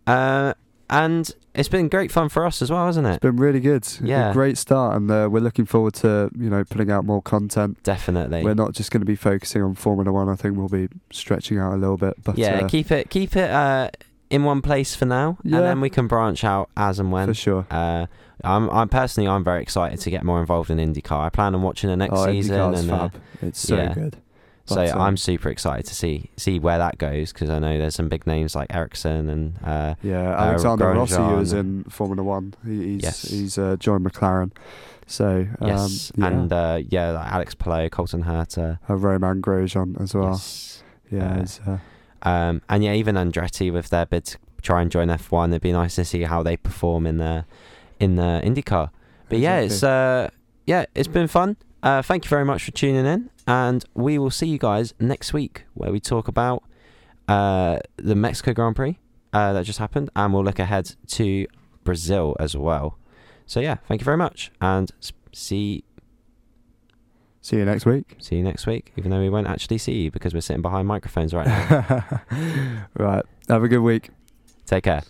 [0.05, 0.53] Uh,
[0.89, 3.11] and it's been great fun for us as well, hasn't it?
[3.15, 3.77] it's been really good.
[3.77, 4.29] It's Yeah.
[4.29, 7.81] a great start, and uh, we're looking forward to you know putting out more content.
[7.83, 8.43] Definitely.
[8.43, 10.29] We're not just going to be focusing on Formula One.
[10.29, 12.15] I think we'll be stretching out a little bit.
[12.23, 13.89] But yeah, uh, keep it keep it uh,
[14.29, 15.57] in one place for now, Yeah.
[15.57, 17.27] and then we can branch out as and when.
[17.27, 17.65] for sure.
[17.71, 18.07] Uh,
[18.43, 21.25] I'm, I'm personally, I'm very excited to get more involved in IndyCar.
[21.25, 23.21] I plan on watching the next oh, season, and uh, fab.
[23.41, 23.93] it's so yeah.
[23.93, 24.17] good.
[24.65, 27.95] so um, I'm super excited to see see where that goes because I know there's
[27.95, 31.37] some big names like Ericsson and uh, Yeah, uh, Alexander Rossi Grosjean.
[31.39, 32.53] was in Formula One.
[32.65, 33.21] He, he's Yes.
[33.23, 34.51] he's uh, joined McLaren.
[35.07, 36.27] So um, yes, yeah.
[36.27, 38.77] and uh, yeah, like Alex Palou, Colton Herta.
[38.89, 40.31] uh, Romain Grosjean as well.
[40.31, 40.83] Yes.
[41.09, 41.77] Yeah, Uh, uh,
[42.23, 45.71] Um, and yeah, even Andretti with their bid to try and join F1, it'd be
[45.71, 47.45] nice to see how they perform in the
[47.99, 48.89] in the IndyCar.
[49.29, 50.29] But yeah, it's uh,
[50.65, 51.57] yeah, it's been fun.
[51.83, 55.33] Uh, thank you very much for tuning in, and we will see you guys next
[55.33, 56.63] week where we talk about
[57.27, 58.97] uh, the Mexico Grand Prix
[59.33, 61.47] uh, that just happened, and we'll look ahead to
[61.83, 62.97] Brazil as well.
[63.45, 64.91] So yeah, thank you very much, and
[65.31, 65.83] see
[67.47, 68.15] see you next week.
[68.19, 68.91] see you next week.
[68.97, 72.21] Even though we won't actually see you because we're sitting behind microphones right now.
[72.97, 73.25] right.
[73.47, 74.09] Have a good week.
[74.65, 75.03] Take care.